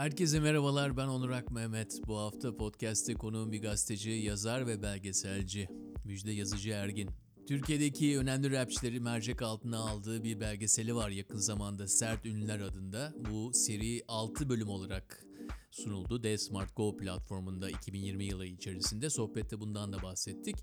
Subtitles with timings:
[0.00, 2.00] Herkese merhabalar ben Onur Ak Mehmet.
[2.06, 5.68] Bu hafta podcast'te konuğum bir gazeteci, yazar ve belgeselci.
[6.04, 7.10] Müjde Yazıcı Ergin.
[7.48, 13.14] Türkiye'deki önemli rapçileri mercek altına aldığı bir belgeseli var yakın zamanda Sert Ünlüler adında.
[13.30, 15.26] Bu seri 6 bölüm olarak
[15.70, 16.22] sunuldu.
[16.22, 20.56] D Smart Go platformunda 2020 yılı içerisinde sohbette bundan da bahsettik.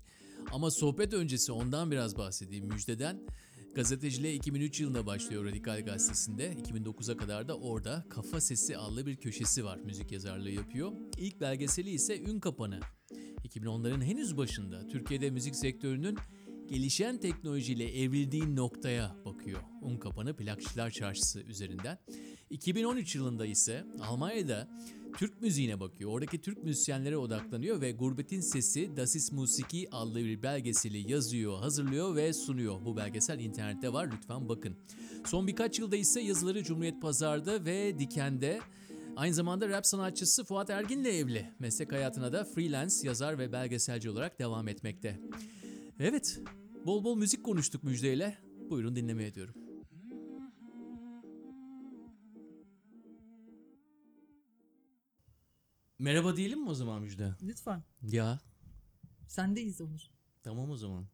[0.52, 3.20] Ama sohbet öncesi ondan biraz bahsedeyim Müjde'den.
[3.74, 6.52] Gazeteciliğe 2003 yılında başlıyor Radikal Gazetesi'nde.
[6.52, 9.78] 2009'a kadar da orada Kafa Sesi adlı bir köşesi var.
[9.78, 10.92] Müzik yazarlığı yapıyor.
[11.18, 12.80] İlk belgeseli ise Ün Kapanı.
[13.44, 16.18] 2010'ların henüz başında Türkiye'de müzik sektörünün
[16.68, 19.60] gelişen teknolojiyle evrildiği noktaya bakıyor.
[19.82, 21.98] Un Kapanı Plakçılar Çarşısı üzerinden.
[22.50, 24.68] 2013 yılında ise Almanya'da
[25.18, 26.10] Türk müziğine bakıyor.
[26.10, 32.16] Oradaki Türk müzisyenlere odaklanıyor ve Gurbetin Sesi Das ist Musiki adlı bir belgeseli yazıyor, hazırlıyor
[32.16, 32.84] ve sunuyor.
[32.84, 34.76] Bu belgesel internette var lütfen bakın.
[35.26, 38.60] Son birkaç yılda ise yazıları Cumhuriyet Pazar'da ve Diken'de
[39.16, 41.52] Aynı zamanda rap sanatçısı Fuat Ergin'le evli.
[41.58, 45.20] Meslek hayatına da freelance yazar ve belgeselci olarak devam etmekte.
[46.00, 46.40] Evet,
[46.86, 48.38] bol bol müzik konuştuk Müjde'yle.
[48.70, 49.67] Buyurun dinlemeye diyorum.
[55.98, 57.34] Merhaba diyelim mi o zaman Müjde?
[57.42, 57.82] Lütfen.
[58.02, 58.40] Ya,
[59.28, 60.00] Sendeyiz Onur.
[60.42, 61.06] tamam o zaman.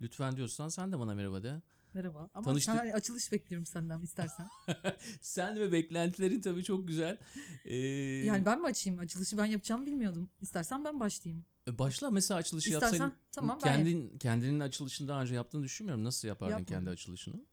[0.00, 1.62] Lütfen diyorsan sen de bana merhaba de.
[1.94, 2.30] Merhaba.
[2.34, 2.74] Ama Tanıştık.
[2.74, 4.48] sen açılış bekliyorum senden istersen.
[5.20, 7.18] Sen ve beklentilerin tabii çok güzel.
[7.64, 8.98] Ee, yani ben mi açayım?
[8.98, 10.30] Açılışı ben yapacağımı bilmiyordum.
[10.40, 11.44] İstersen ben başlayayım.
[11.68, 13.16] Başla mesela açılışı İstersen, yapsaydın.
[13.32, 16.04] tamam, ben kendin, kendinin açılışını daha önce yaptığını düşünmüyorum.
[16.04, 16.74] Nasıl yapardın Yapmadım.
[16.74, 17.44] kendi açılışını?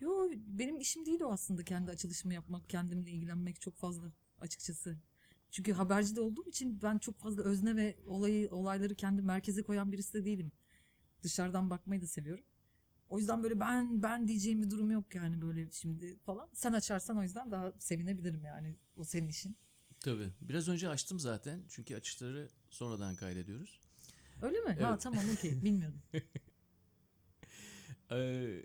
[0.00, 4.96] Yo benim işim değil o aslında kendi açılışımı yapmak, kendimle ilgilenmek çok fazla açıkçası.
[5.50, 9.92] Çünkü haberci de olduğum için ben çok fazla özne ve olayı olayları kendi merkeze koyan
[9.92, 10.52] birisi de değilim.
[11.22, 12.44] Dışarıdan bakmayı da seviyorum.
[13.08, 16.48] O yüzden böyle ben ben diyeceğim bir durum yok yani böyle şimdi falan.
[16.52, 19.56] Sen açarsan o yüzden daha sevinebilirim yani o senin işin.
[20.00, 20.28] Tabii.
[20.40, 21.64] Biraz önce açtım zaten.
[21.68, 23.80] Çünkü açışları sonradan kaydediyoruz.
[24.42, 24.68] Öyle mi?
[24.80, 25.00] Ha Evet.
[25.00, 26.02] tamam okey bilmiyordum.
[28.10, 28.64] Ee,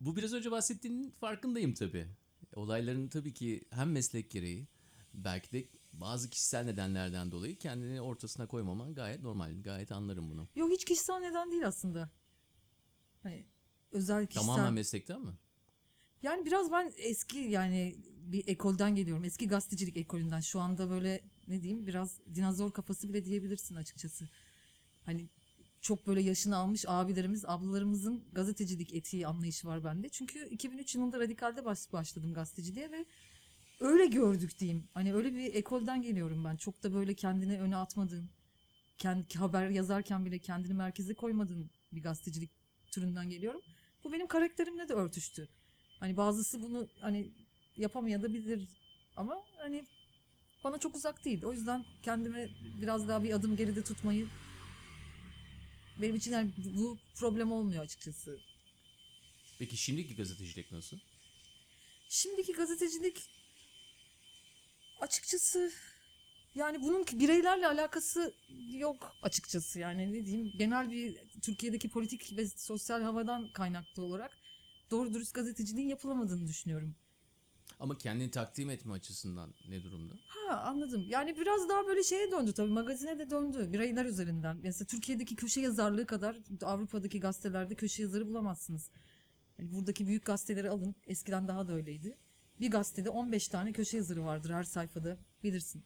[0.00, 2.06] bu biraz önce bahsettiğinin farkındayım tabii.
[2.54, 4.68] Olayların tabii ki hem meslek gereği
[5.14, 9.62] belki de bazı kişisel nedenlerden dolayı kendini ortasına koymaman gayet normal.
[9.62, 10.48] Gayet anlarım bunu.
[10.54, 12.10] Yok hiç kişisel neden değil aslında.
[13.22, 13.46] Hani
[13.92, 14.46] özel kişisel.
[14.46, 15.32] Tamamen meslekten mi?
[16.22, 19.24] Yani biraz ben eski yani bir ekolden geliyorum.
[19.24, 20.40] Eski gazetecilik ekolünden.
[20.40, 24.28] Şu anda böyle ne diyeyim biraz dinozor kafası bile diyebilirsin açıkçası.
[25.04, 25.28] Hani
[25.80, 30.08] çok böyle yaşını almış abilerimiz, ablalarımızın gazetecilik etiği anlayışı var bende.
[30.08, 33.06] Çünkü 2003 yılında Radikal'de baş, başladım gazeteciliğe ve
[33.82, 34.88] öyle gördük diyeyim.
[34.94, 36.56] Hani öyle bir ekolden geliyorum ben.
[36.56, 38.30] Çok da böyle kendini öne atmadığın,
[38.98, 42.50] kendi haber yazarken bile kendini merkeze koymadığın bir gazetecilik
[42.92, 43.60] türünden geliyorum.
[44.04, 45.48] Bu benim karakterimle de örtüştü.
[46.00, 47.32] Hani bazısı bunu hani
[47.76, 48.68] yapamayabilir
[49.16, 49.84] ama hani
[50.64, 51.44] bana çok uzak değil.
[51.44, 52.48] O yüzden kendime
[52.80, 54.28] biraz daha bir adım geride tutmayı
[56.02, 58.38] benim için yani bu problem olmuyor açıkçası.
[59.58, 60.98] Peki şimdiki gazetecilik nasıl?
[62.08, 63.30] Şimdiki gazetecilik
[65.02, 65.72] açıkçası
[66.54, 68.34] yani bunun bireylerle alakası
[68.70, 74.30] yok açıkçası yani ne diyeyim genel bir Türkiye'deki politik ve sosyal havadan kaynaklı olarak
[74.90, 76.94] doğru dürüst gazeteciliğin yapılamadığını düşünüyorum.
[77.80, 80.14] Ama kendini takdim etme açısından ne durumda?
[80.28, 81.06] Ha anladım.
[81.08, 83.72] Yani biraz daha böyle şeye döndü tabii magazine de döndü.
[83.72, 84.58] Bireyler üzerinden.
[84.62, 88.90] Mesela Türkiye'deki köşe yazarlığı kadar Avrupa'daki gazetelerde köşe yazarı bulamazsınız.
[89.58, 90.94] Yani buradaki büyük gazeteleri alın.
[91.06, 92.16] Eskiden daha da öyleydi.
[92.62, 95.16] Bir gazetede 15 tane köşe yazarı vardır her sayfada.
[95.42, 95.84] Bilirsin.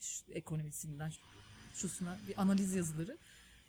[0.00, 1.12] Şu, ekonomisinden
[1.74, 3.18] şusuna bir analiz yazıları.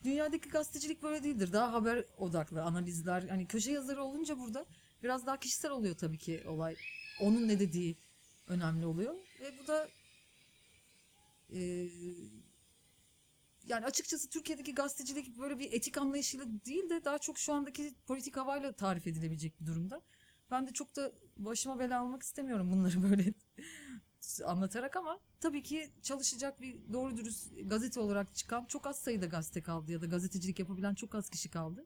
[0.03, 1.53] Dünyadaki gazetecilik böyle değildir.
[1.53, 3.21] Daha haber odaklı analizler.
[3.21, 4.65] Hani köşe yazarı olunca burada
[5.03, 6.75] biraz daha kişisel oluyor tabii ki olay.
[7.21, 7.97] Onun ne dediği
[8.47, 9.15] önemli oluyor.
[9.41, 9.89] Ve bu da
[11.53, 11.89] e,
[13.63, 18.37] yani açıkçası Türkiye'deki gazetecilik böyle bir etik anlayışıyla değil de daha çok şu andaki politik
[18.37, 20.01] havayla tarif edilebilecek bir durumda.
[20.51, 21.11] Ben de çok da
[21.45, 23.33] başıma bela almak istemiyorum bunları böyle
[24.45, 29.61] anlatarak ama tabii ki çalışacak bir doğru dürüst gazete olarak çıkan çok az sayıda gazete
[29.61, 31.85] kaldı ya da gazetecilik yapabilen çok az kişi kaldı.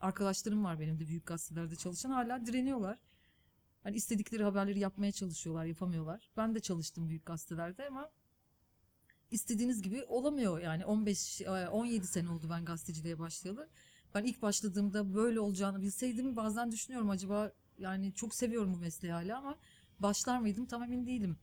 [0.00, 2.98] Arkadaşlarım var benim de büyük gazetelerde çalışan hala direniyorlar.
[3.82, 6.30] Hani istedikleri haberleri yapmaya çalışıyorlar, yapamıyorlar.
[6.36, 8.10] Ben de çalıştım büyük gazetelerde ama
[9.30, 13.68] istediğiniz gibi olamıyor yani 15 e, 17 sene oldu ben gazeteciliğe başlayalı.
[14.14, 19.38] Ben ilk başladığımda böyle olacağını bilseydim bazen düşünüyorum acaba yani çok seviyorum bu mesleği hala
[19.38, 19.58] ama
[20.00, 21.36] başlar mıydım tam emin değilim.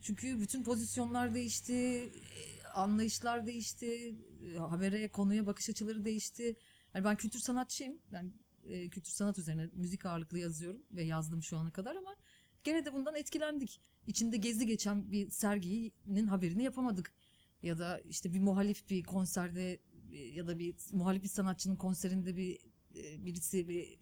[0.00, 4.16] Çünkü bütün pozisyonlar değişti, e, anlayışlar değişti,
[4.54, 6.56] e, habere, konuya bakış açıları değişti.
[6.94, 7.98] Yani ben kültür sanatçıyım.
[8.12, 8.32] Ben
[8.64, 12.16] e, kültür sanat üzerine müzik ağırlıklı yazıyorum ve yazdım şu ana kadar ama
[12.64, 13.80] gene de bundan etkilendik.
[14.06, 17.12] İçinde gezi geçen bir serginin haberini yapamadık.
[17.62, 19.78] Ya da işte bir muhalif bir konserde
[20.12, 22.58] e, ya da bir muhalif bir sanatçının konserinde bir
[23.18, 23.98] birisi bir,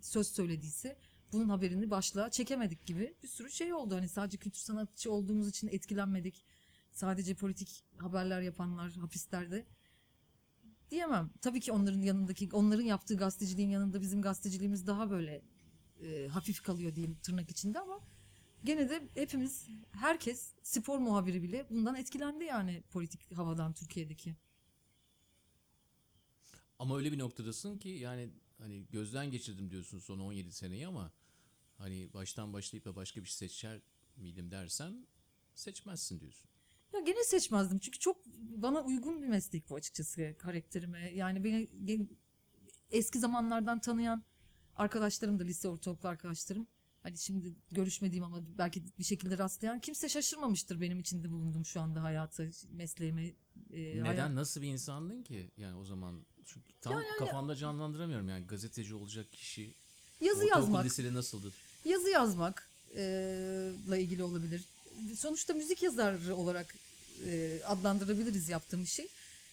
[0.00, 0.98] söz söylediyse
[1.32, 3.94] bunun haberini başlığa çekemedik gibi bir sürü şey oldu.
[3.94, 6.44] Hani sadece kültür sanatçı olduğumuz için etkilenmedik.
[6.92, 9.66] Sadece politik haberler yapanlar hapislerde
[10.90, 11.30] diyemem.
[11.40, 15.42] Tabii ki onların yanındaki onların yaptığı gazeteciliğin yanında bizim gazeteciliğimiz daha böyle
[16.02, 18.00] e, hafif kalıyor diyeyim tırnak içinde ama
[18.64, 24.36] gene de hepimiz herkes spor muhabiri bile bundan etkilendi yani politik havadan Türkiye'deki.
[26.78, 28.30] Ama öyle bir noktadasın ki yani
[28.64, 31.12] hani gözden geçirdim diyorsun son 17 seneyi ama
[31.78, 33.80] hani baştan başlayıp da başka bir şey seçer
[34.16, 35.06] miydim dersen
[35.54, 36.50] seçmezsin diyorsun.
[36.92, 41.10] Ya gene seçmezdim çünkü çok bana uygun bir meslek bu açıkçası karakterime.
[41.14, 42.08] Yani beni
[42.90, 44.24] eski zamanlardan tanıyan
[44.76, 46.66] arkadaşlarım da lise ortaokul arkadaşlarım.
[47.02, 52.02] Hani şimdi görüşmediğim ama belki bir şekilde rastlayan kimse şaşırmamıştır benim içinde bulunduğum şu anda
[52.02, 53.34] hayatı, mesleğimi.
[53.70, 58.46] e, Neden hayat- nasıl bir insandın ki yani o zaman çünkü tam kafamda canlandıramıyorum yani
[58.46, 59.70] gazeteci olacak kişi
[60.20, 60.84] Yazı ortaokul yazmak.
[60.84, 61.52] lisede nasıldı?
[61.84, 63.02] yazı yazmak e,
[63.90, 64.64] la ilgili olabilir.
[65.16, 66.74] Sonuçta müzik yazarı olarak
[67.26, 69.08] e, adlandırabiliriz yaptığım işi.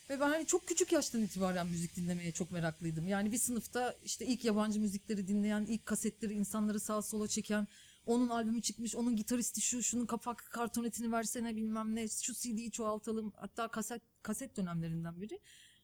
[0.09, 3.07] Ve ben hani çok küçük yaştan itibaren müzik dinlemeye çok meraklıydım.
[3.07, 7.67] Yani bir sınıfta işte ilk yabancı müzikleri dinleyen, ilk kasetleri insanları sağa sola çeken,
[8.05, 13.33] onun albümü çıkmış, onun gitaristi şu, şunun kapak kartonetini versene bilmem ne, şu CD'yi çoğaltalım.
[13.37, 15.39] Hatta kaset, kaset dönemlerinden biri.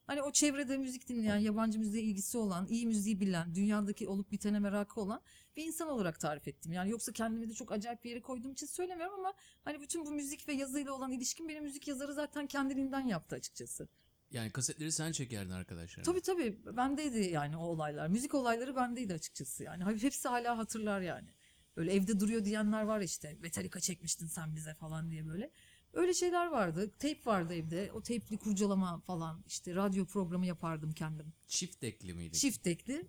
[0.08, 4.60] Hani o çevrede müzik dinleyen, yabancı müziğe ilgisi olan, iyi müziği bilen, dünyadaki olup bitene
[4.60, 5.22] merakı olan
[5.56, 6.72] bir insan olarak tarif ettim.
[6.72, 9.34] Yani yoksa kendimi de çok acayip bir yere koyduğum için söylemiyorum ama
[9.64, 13.88] hani bütün bu müzik ve yazıyla olan ilişkim benim müzik yazarı zaten kendiliğinden yaptı açıkçası.
[14.32, 16.04] Yani kasetleri sen çekerdin arkadaşlar.
[16.04, 18.08] Tabii tabii bendeydi yani o olaylar.
[18.08, 19.86] Müzik olayları bendeydi açıkçası yani.
[19.86, 21.30] Hep- Hepsi hala hatırlar yani.
[21.78, 23.38] Böyle evde duruyor diyenler var işte.
[23.42, 25.52] Metallica çekmiştin sen bize falan diye böyle.
[25.98, 26.92] Öyle şeyler vardı.
[27.00, 27.92] Tape vardı evde.
[27.94, 29.44] O tape'li kurcalama falan.
[29.48, 31.34] işte radyo programı yapardım kendim.
[31.48, 32.38] Çift ekli miydi?
[32.38, 33.08] Çift tekli.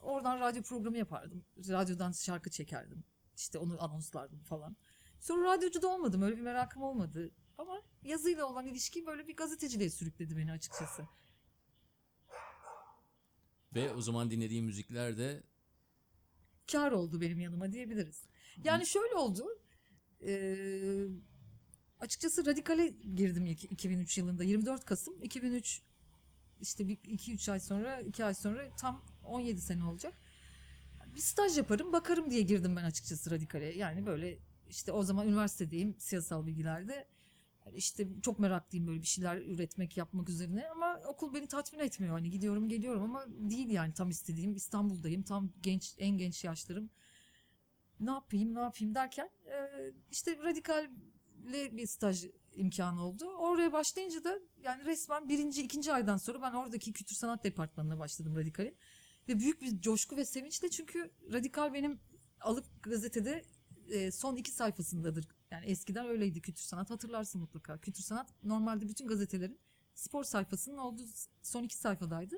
[0.00, 1.44] Oradan radyo programı yapardım.
[1.68, 3.04] Radyodan şarkı çekerdim.
[3.36, 4.76] İşte onu anonslardım falan.
[5.20, 6.22] Sonra radyocu da olmadım.
[6.22, 7.30] Öyle bir merakım olmadı.
[7.58, 11.08] Ama yazıyla olan ilişki böyle bir gazeteciliğe sürükledi beni açıkçası.
[13.74, 15.42] Ve o zaman dinlediğin müzikler de
[16.72, 18.22] Kar oldu benim yanıma diyebiliriz.
[18.64, 19.46] Yani şöyle oldu.
[20.20, 21.08] Eee,
[22.00, 24.44] açıkçası radikale girdim ilk 2003 yılında.
[24.44, 25.82] 24 Kasım 2003
[26.60, 30.14] işte bir 2-3 ay sonra 2 ay sonra tam 17 sene olacak.
[31.14, 33.76] Bir staj yaparım bakarım diye girdim ben açıkçası radikale.
[33.76, 34.38] Yani böyle
[34.68, 37.08] işte o zaman üniversitedeyim siyasal bilgilerde.
[37.74, 42.14] İşte çok meraklıyım böyle bir şeyler üretmek yapmak üzerine ama okul beni tatmin etmiyor.
[42.14, 46.90] Hani gidiyorum geliyorum ama değil yani tam istediğim İstanbul'dayım tam genç en genç yaşlarım.
[48.00, 49.30] Ne yapayım ne yapayım derken
[50.10, 50.90] işte radikalle
[51.52, 52.26] bir staj
[52.56, 53.24] imkanı oldu.
[53.24, 58.36] Oraya başlayınca da yani resmen birinci ikinci aydan sonra ben oradaki kültür sanat departmanına başladım
[58.36, 58.76] radikalin.
[59.28, 62.00] Ve büyük bir coşku ve sevinçle çünkü radikal benim
[62.40, 63.44] alıp gazetede
[63.88, 65.28] e, son iki sayfasındadır.
[65.50, 67.78] Yani eskiden öyleydi kültür sanat hatırlarsın mutlaka.
[67.78, 69.58] Kültür sanat normalde bütün gazetelerin
[69.94, 71.04] spor sayfasının olduğu
[71.42, 72.36] son iki sayfadaydı.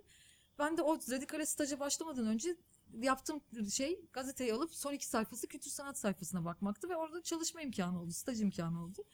[0.58, 2.56] Ben de o radikale staja başlamadan önce
[3.04, 8.00] yaptığım şey gazeteyi alıp son iki sayfası kültür sanat sayfasına bakmaktı ve orada çalışma imkanı
[8.02, 9.04] oldu, staj imkanı oldu.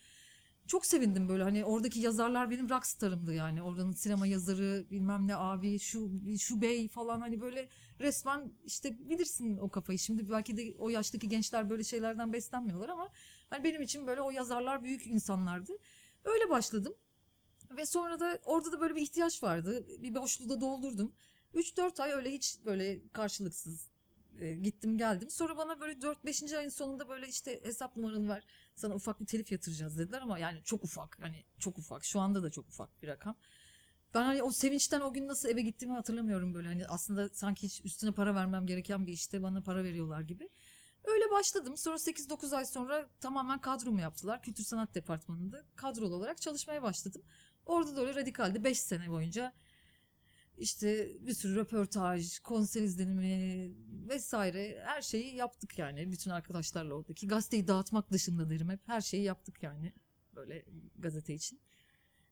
[0.66, 3.62] Çok sevindim böyle hani oradaki yazarlar benim rockstarımdı yani.
[3.62, 7.68] Oranın sinema yazarı bilmem ne abi şu şu bey falan hani böyle
[8.00, 9.98] resmen işte bilirsin o kafayı.
[9.98, 13.08] Şimdi belki de o yaştaki gençler böyle şeylerden beslenmiyorlar ama
[13.50, 15.72] hani benim için böyle o yazarlar büyük insanlardı.
[16.24, 16.94] Öyle başladım.
[17.76, 19.86] Ve sonra da orada da böyle bir ihtiyaç vardı.
[19.98, 21.12] Bir boşluğu da doldurdum.
[21.54, 23.92] 3-4 ay öyle hiç böyle karşılıksız
[24.40, 25.30] e, gittim geldim.
[25.30, 26.58] Sonra bana böyle 4-5.
[26.58, 28.44] ayın sonunda böyle işte hesap numaranı ver.
[28.76, 31.18] Sana ufak bir telif yatıracağız dediler ama yani çok ufak.
[31.20, 32.04] Hani çok ufak.
[32.04, 33.36] Şu anda da çok ufak bir rakam.
[34.14, 36.68] Ben hani o sevinçten o gün nasıl eve gittiğimi hatırlamıyorum böyle.
[36.68, 40.48] Hani aslında sanki hiç üstüne para vermem gereken bir işte bana para veriyorlar gibi.
[41.04, 41.76] Öyle başladım.
[41.76, 44.42] Sonra 8-9 ay sonra tamamen kadromu yaptılar.
[44.42, 47.22] Kültür Sanat Departmanı'nda kadrolu olarak çalışmaya başladım.
[47.66, 49.52] Orada da öyle radikaldi 5 sene boyunca
[50.62, 53.72] işte bir sürü röportaj, konser izlenimi
[54.08, 57.28] vesaire her şeyi yaptık yani bütün arkadaşlarla oradaki.
[57.28, 59.92] Gazeteyi dağıtmak dışında derim hep her şeyi yaptık yani
[60.34, 60.64] böyle
[60.98, 61.60] gazete için.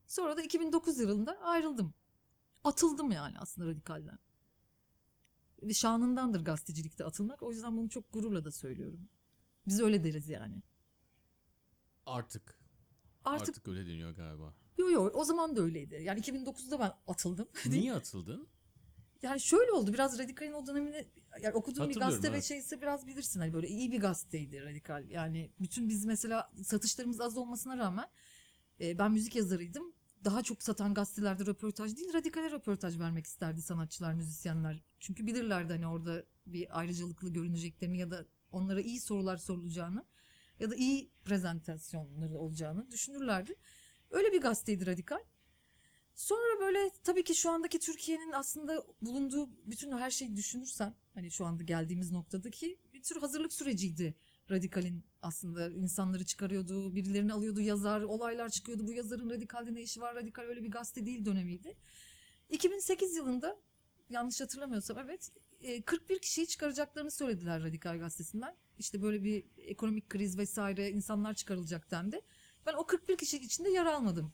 [0.07, 1.93] Sonra da 2009 yılında ayrıldım.
[2.63, 4.19] Atıldım yani aslında radikalden.
[5.73, 7.43] Şanındandır gazetecilikte atılmak.
[7.43, 9.09] O yüzden bunu çok gururla da söylüyorum.
[9.67, 10.61] Biz öyle deriz yani.
[12.05, 12.61] artık
[13.25, 14.53] Artık, artık öyle deniyor galiba.
[14.89, 16.01] Yo yo o zaman da öyleydi.
[16.03, 17.47] Yani 2009'da ben atıldım.
[17.65, 18.47] Niye atıldın?
[19.23, 21.05] yani şöyle oldu biraz Radikal'in o dönemini
[21.41, 22.43] yani okuduğum bir gazete ve evet.
[22.43, 25.09] şeyse biraz bilirsin hani böyle iyi bir gazeteydi Radikal.
[25.09, 28.07] Yani bütün biz mesela satışlarımız az olmasına rağmen
[28.81, 29.93] e, ben müzik yazarıydım.
[30.25, 34.83] Daha çok satan gazetelerde röportaj değil Radikal'e röportaj vermek isterdi sanatçılar, müzisyenler.
[34.99, 40.05] Çünkü bilirlerdi hani orada bir ayrıcalıklı görüneceklerini ya da onlara iyi sorular sorulacağını
[40.59, 43.55] ya da iyi prezentasyonları olacağını düşünürlerdi.
[44.11, 45.19] Öyle bir gazeteydi Radikal.
[46.15, 51.45] Sonra böyle tabii ki şu andaki Türkiye'nin aslında bulunduğu bütün her şeyi düşünürsen hani şu
[51.45, 54.15] anda geldiğimiz noktadaki bir tür hazırlık süreciydi
[54.51, 58.87] Radikal'in aslında insanları çıkarıyordu, birilerini alıyordu yazar, olaylar çıkıyordu.
[58.87, 60.15] Bu yazarın Radikal'de ne işi var?
[60.15, 61.77] Radikal öyle bir gazete değil dönemiydi.
[62.49, 63.57] 2008 yılında
[64.09, 68.55] yanlış hatırlamıyorsam evet e, 41 kişiyi çıkaracaklarını söylediler Radikal gazetesinden.
[68.79, 72.21] İşte böyle bir ekonomik kriz vesaire insanlar çıkarılacak dendi.
[72.65, 74.33] Ben o 41 kişi içinde yer almadım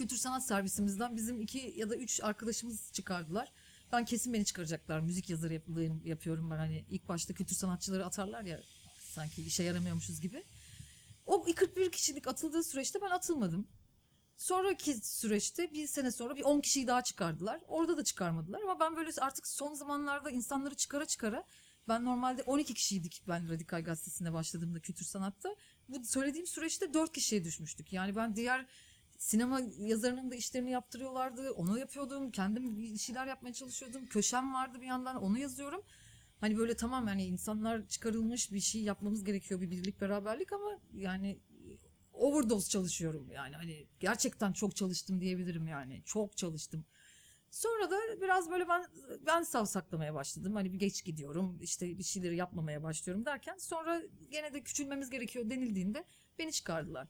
[0.00, 3.52] kültür sanat servisimizden bizim iki ya da üç arkadaşımız çıkardılar.
[3.92, 5.00] Ben kesin beni çıkaracaklar.
[5.00, 6.56] Müzik yazarı yap- yapıyorum ben.
[6.56, 8.60] Hani ilk başta kültür sanatçıları atarlar ya
[9.00, 10.44] sanki işe yaramıyormuşuz gibi.
[11.26, 13.68] O 41 kişilik atıldığı süreçte ben atılmadım.
[14.36, 17.60] Sonraki süreçte bir sene sonra bir 10 kişiyi daha çıkardılar.
[17.68, 21.44] Orada da çıkarmadılar ama ben böyle artık son zamanlarda insanları çıkara çıkara
[21.88, 25.56] ben normalde 12 kişiydik ben Radikal Gazetesi'ne başladığımda kültür sanatta.
[25.90, 27.92] Bu söylediğim süreçte 4 kişiye düşmüştük.
[27.92, 28.66] Yani ben diğer
[29.18, 31.50] sinema yazarının da işlerini yaptırıyorlardı.
[31.50, 32.30] Onu yapıyordum.
[32.30, 34.06] Kendim bir şeyler yapmaya çalışıyordum.
[34.06, 35.82] Köşem vardı bir yandan onu yazıyorum.
[36.40, 41.38] Hani böyle tamam yani insanlar çıkarılmış bir şey yapmamız gerekiyor bir birlik beraberlik ama yani
[42.12, 46.84] overdose çalışıyorum yani hani gerçekten çok çalıştım diyebilirim yani çok çalıştım.
[47.50, 48.84] Sonra da biraz böyle ben
[49.26, 50.54] ben savsaklamaya başladım.
[50.54, 55.50] Hani bir geç gidiyorum işte bir şeyleri yapmamaya başlıyorum derken sonra gene de küçülmemiz gerekiyor
[55.50, 56.04] denildiğinde
[56.38, 57.08] beni çıkardılar.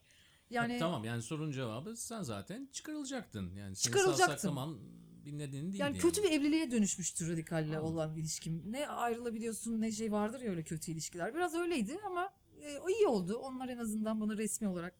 [0.49, 3.55] Yani Ha, tamam yani sorunun cevabı sen zaten çıkarılacaktın.
[3.55, 4.27] Yani Çıkarılacaktım.
[4.27, 4.79] savsaklaman
[5.25, 5.77] bir nedeni değildi.
[5.77, 7.93] Yani kötü bir evliliğe dönüşmüştür radikalle Anladım.
[7.93, 8.63] olan ilişkim.
[8.65, 11.35] Ne ayrılabiliyorsun ne şey vardır ya öyle kötü ilişkiler.
[11.35, 13.35] Biraz öyleydi ama e, o iyi oldu.
[13.37, 14.95] Onlar en azından bana resmi olarak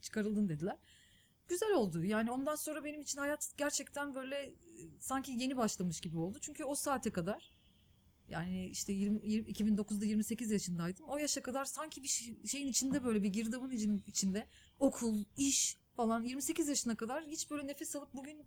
[0.00, 0.76] çıkarıldın dediler.
[1.50, 2.04] Güzel oldu.
[2.04, 4.54] Yani ondan sonra benim için hayat gerçekten böyle e,
[5.00, 6.38] sanki yeni başlamış gibi oldu.
[6.40, 7.50] Çünkü o saate kadar
[8.28, 11.04] yani işte 20, 20 2009'da 28 yaşındaydım.
[11.08, 14.46] O yaşa kadar sanki bir şey- şeyin içinde böyle bir girdabın için- içinde
[14.78, 18.46] okul, iş falan 28 yaşına kadar hiç böyle nefes alıp bugün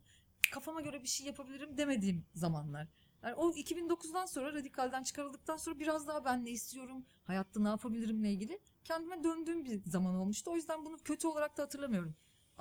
[0.54, 2.88] kafama göre bir şey yapabilirim demediğim zamanlar.
[3.24, 8.32] Yani o 2009'dan sonra radikalden çıkarıldıktan sonra biraz daha ben ne istiyorum, hayatta ne yapabilirimle
[8.32, 10.52] ilgili kendime döndüğüm bir zaman olmuştu.
[10.52, 12.16] O yüzden bunu kötü olarak da hatırlamıyorum.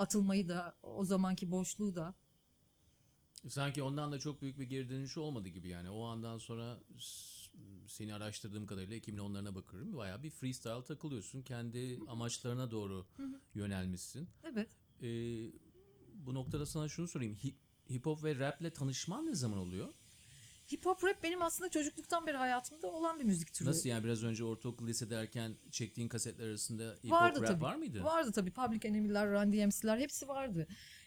[0.06, 2.14] Atılmayı da, o zamanki boşluğu da.
[3.48, 5.90] Sanki ondan da çok büyük bir geri dönüşü olmadı gibi yani.
[5.90, 6.78] O andan sonra
[7.86, 9.96] seni araştırdığım kadarıyla 2010'larına bakıyorum.
[9.96, 11.42] Bayağı bir freestyle takılıyorsun.
[11.42, 13.06] Kendi amaçlarına doğru
[13.54, 14.28] yönelmişsin.
[14.44, 14.68] Evet.
[15.02, 15.06] Ee,
[16.14, 17.34] bu noktada sana şunu sorayım.
[17.34, 17.54] Hi-
[17.90, 19.88] hip hop ve raple tanışman ne zaman oluyor?
[20.72, 23.68] Hip hop rap benim aslında çocukluktan beri hayatımda olan bir müzik türü.
[23.68, 27.62] Nasıl yani biraz önce ortaokul lise derken çektiğin kasetler arasında hip hop rap tabii.
[27.62, 28.04] var mıydı?
[28.04, 28.50] Vardı tabii.
[28.50, 30.66] Public Enemy'ler, Run DMC'ler hepsi vardı.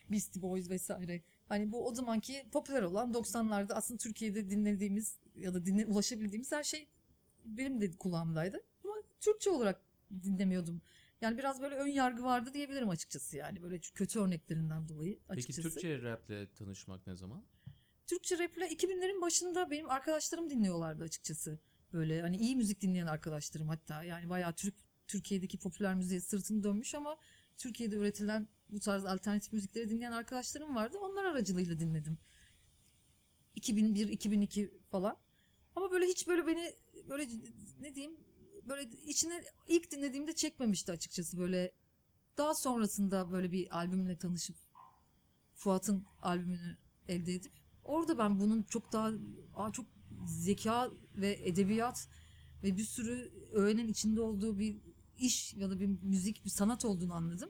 [0.09, 1.23] Beastie Boys vesaire.
[1.49, 6.63] Hani bu o zamanki popüler olan 90'larda aslında Türkiye'de dinlediğimiz ya da dinle, ulaşabildiğimiz her
[6.63, 6.87] şey
[7.45, 8.63] benim de kulağımdaydı.
[8.83, 9.81] Ama Türkçe olarak
[10.23, 10.81] dinlemiyordum.
[11.21, 13.61] Yani biraz böyle ön yargı vardı diyebilirim açıkçası yani.
[13.61, 15.69] Böyle kötü örneklerinden dolayı Peki açıkçası.
[15.69, 17.43] Türkçe raple tanışmak ne zaman?
[18.07, 21.59] Türkçe rap'le 2000'lerin başında benim arkadaşlarım dinliyorlardı açıkçası.
[21.93, 24.03] Böyle hani iyi müzik dinleyen arkadaşlarım hatta.
[24.03, 24.75] Yani bayağı Türk
[25.07, 27.17] Türkiye'deki popüler müziğe sırtını dönmüş ama
[27.57, 30.97] Türkiye'de üretilen bu tarz alternatif müzikleri dinleyen arkadaşlarım vardı.
[31.01, 32.17] Onlar aracılığıyla dinledim.
[33.55, 35.17] 2001, 2002 falan.
[35.75, 36.73] Ama böyle hiç böyle beni
[37.09, 37.27] böyle
[37.79, 38.17] ne diyeyim
[38.63, 41.71] böyle içine ilk dinlediğimde çekmemişti açıkçası böyle.
[42.37, 44.55] Daha sonrasında böyle bir albümle tanışıp
[45.53, 49.11] Fuat'ın albümünü elde edip orada ben bunun çok daha
[49.55, 49.85] aa, çok
[50.27, 52.07] zeka ve edebiyat
[52.63, 54.77] ve bir sürü öğenin içinde olduğu bir
[55.17, 57.49] iş ya da bir müzik, bir sanat olduğunu anladım.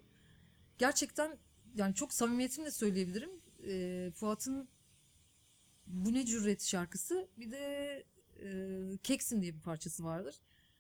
[0.78, 1.38] Gerçekten
[1.76, 3.30] yani çok samimiyetimle söyleyebilirim.
[3.68, 4.70] Ee, Fuat'ın
[5.88, 8.04] Bu Ne Cüret şarkısı bir de
[8.44, 10.36] e, Keksin diye bir parçası vardır.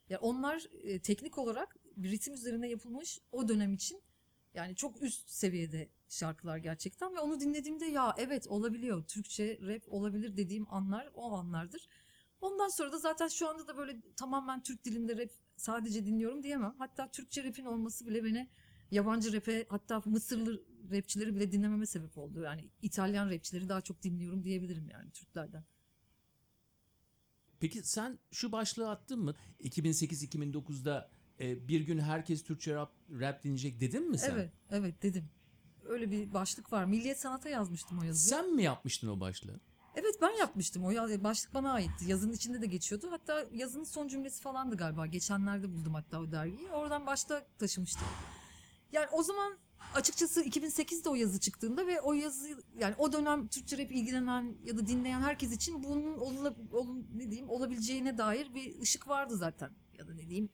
[0.10, 4.02] Ya onlar e, teknik olarak bir ritim üzerine yapılmış o dönem için
[4.56, 9.04] yani çok üst seviyede şarkılar gerçekten ve onu dinlediğimde ya evet olabiliyor.
[9.04, 11.88] Türkçe rap olabilir dediğim anlar o anlardır.
[12.42, 16.76] Ondan sonra da zaten şu anda da böyle tamamen Türk dilinde rap sadece dinliyorum diyemem.
[16.78, 18.50] Hatta Türkçe rapin olması bile beni
[18.92, 22.42] yabancı rap'e hatta Mısırlı rapçileri bile dinlememe sebep oldu.
[22.42, 25.64] Yani İtalyan rapçileri daha çok dinliyorum diyebilirim yani Türklerden.
[27.60, 29.36] Peki sen şu başlığı attın mı?
[29.60, 34.32] 2008-2009'da e, bir gün herkes Türkçe rap, rap dinleyecek dedin mi sen?
[34.32, 35.30] Evet, evet dedim.
[35.86, 36.86] Öyle bir başlık var.
[36.86, 38.30] Milliyet Sanat'a yazmıştım o yazıyı.
[38.30, 39.60] Sen mi yapmıştın o başlığı?
[39.96, 40.86] Evet ben yapmıştım.
[40.86, 42.06] O ya- başlık bana aitti.
[42.06, 43.08] Yazının içinde de geçiyordu.
[43.12, 45.06] Hatta yazının son cümlesi falandı galiba.
[45.06, 46.70] Geçenlerde buldum hatta o dergiyi.
[46.70, 48.08] Oradan başta taşımıştım.
[48.92, 49.58] Yani o zaman
[49.94, 52.48] açıkçası 2008'de o yazı çıktığında ve o yazı
[52.80, 57.30] yani o dönem Türkçe rap ilgilenen ya da dinleyen herkes için bunun olula, olun, ne
[57.30, 59.72] diyeyim olabileceğine dair bir ışık vardı zaten.
[59.98, 60.50] Ya da ne diyeyim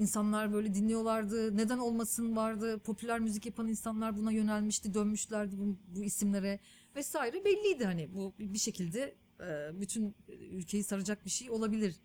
[0.00, 1.56] insanlar böyle dinliyorlardı.
[1.56, 2.78] Neden olmasın vardı.
[2.78, 6.60] Popüler müzik yapan insanlar buna yönelmişti, dönmüşlerdi bu, bu isimlere
[6.96, 11.96] vesaire belliydi hani bu bir şekilde e, bütün ülkeyi saracak bir şey olabilir.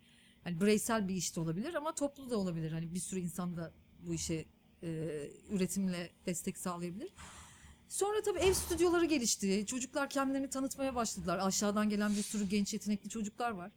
[0.44, 2.72] Hani bireysel bir iş de olabilir ama toplu da olabilir.
[2.72, 3.72] Hani bir sürü insan da
[4.06, 4.44] bu işe
[4.82, 4.88] e,
[5.50, 7.12] üretimle destek sağlayabilir.
[7.88, 9.66] Sonra tabii ev stüdyoları gelişti.
[9.66, 11.38] Çocuklar kendilerini tanıtmaya başladılar.
[11.38, 13.72] Aşağıdan gelen bir sürü genç yetenekli çocuklar var.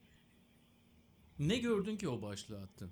[1.40, 2.92] Ne gördün ki o başlığı attın?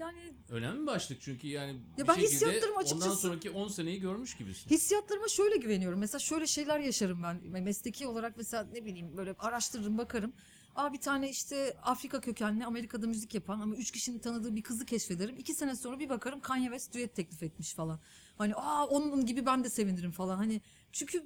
[0.00, 4.36] Yani Önemli bir başlık çünkü yani Ya ben hissiyatlarım ondan açıkçası- sonraki 10 seneyi görmüş
[4.36, 4.70] gibisin.
[4.70, 5.98] Hissiyatlarıma şöyle güveniyorum.
[5.98, 7.62] Mesela şöyle şeyler yaşarım ben.
[7.62, 10.32] Mesleki olarak mesela ne bileyim böyle araştırırım bakarım.
[10.74, 14.86] Aa bir tane işte Afrika kökenli Amerika'da müzik yapan ama üç kişinin tanıdığı bir kızı
[14.86, 15.36] keşfederim.
[15.38, 18.00] İki sene sonra bir bakarım Kanye West düet teklif etmiş falan.
[18.38, 20.36] Hani aa onun gibi ben de sevinirim falan.
[20.36, 20.60] Hani
[20.92, 21.24] çünkü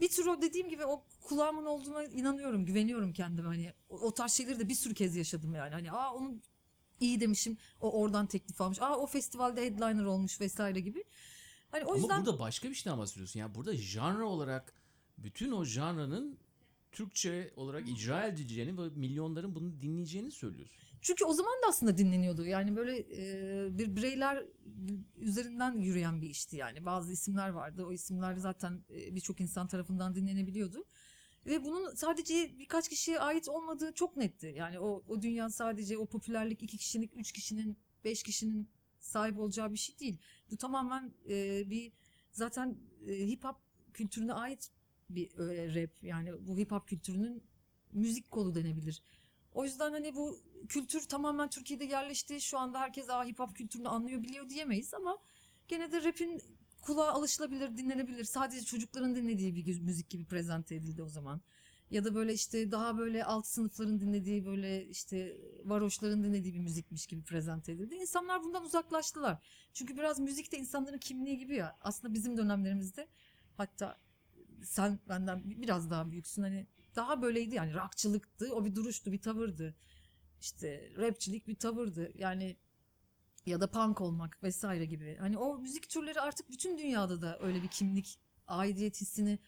[0.00, 3.48] bir tür o dediğim gibi o kulağımın olduğuna inanıyorum, güveniyorum kendime.
[3.48, 5.74] Hani o, o tarz şeyleri de bir sürü kez yaşadım yani.
[5.74, 6.42] Hani aa onun
[7.00, 7.56] iyi demişim.
[7.80, 8.82] O oradan teklif almış.
[8.82, 11.04] Aa o festivalde headliner olmuş vesaire gibi.
[11.70, 13.40] Hani o yüzden Ama burada başka bir şeyden bahsediyorsun.
[13.40, 14.72] Yani burada janra olarak
[15.18, 16.38] bütün o janranın
[16.92, 20.86] Türkçe olarak icra edileceğini ve milyonların bunu dinleyeceğini söylüyorsun.
[21.00, 22.46] Çünkü o zaman da aslında dinleniyordu.
[22.46, 24.44] Yani böyle e, bir bireyler
[25.16, 26.84] üzerinden yürüyen bir işti yani.
[26.84, 27.84] Bazı isimler vardı.
[27.86, 30.84] O isimler zaten e, birçok insan tarafından dinlenebiliyordu.
[31.46, 34.54] Ve bunun sadece birkaç kişiye ait olmadığı çok netti.
[34.56, 38.68] Yani o, o dünya sadece o popülerlik iki kişinin, üç kişinin, beş kişinin
[39.00, 40.18] sahip olacağı bir şey değil.
[40.50, 41.92] Bu tamamen e, bir
[42.32, 42.76] zaten
[43.08, 43.56] e, hip hop
[43.92, 44.70] kültürüne ait
[45.10, 45.90] bir e, rap.
[46.02, 47.42] Yani bu hip hop kültürünün
[47.92, 49.02] müzik kolu denebilir.
[49.54, 52.40] O yüzden hani bu kültür tamamen Türkiye'de yerleşti.
[52.40, 55.18] Şu anda herkes Aa, hip hop kültürünü anlıyor biliyor diyemeyiz ama
[55.68, 56.42] gene de rap'in
[56.86, 58.24] kulağa alışılabilir, dinlenebilir.
[58.24, 61.40] Sadece çocukların dinlediği bir müzik gibi prezente edildi o zaman.
[61.90, 67.06] Ya da böyle işte daha böyle alt sınıfların dinlediği böyle işte varoşların dinlediği bir müzikmiş
[67.06, 67.94] gibi prezente edildi.
[67.94, 69.46] İnsanlar bundan uzaklaştılar.
[69.72, 71.76] Çünkü biraz müzik de insanların kimliği gibi ya.
[71.80, 73.08] Aslında bizim dönemlerimizde
[73.56, 73.98] hatta
[74.62, 79.74] sen benden biraz daha büyüksün hani daha böyleydi yani rockçılıktı o bir duruştu bir tavırdı
[80.40, 82.56] işte rapçilik bir tavırdı yani
[83.46, 87.62] ya da punk olmak vesaire gibi hani o müzik türleri artık bütün dünyada da öyle
[87.62, 89.38] bir kimlik aidiyet hissini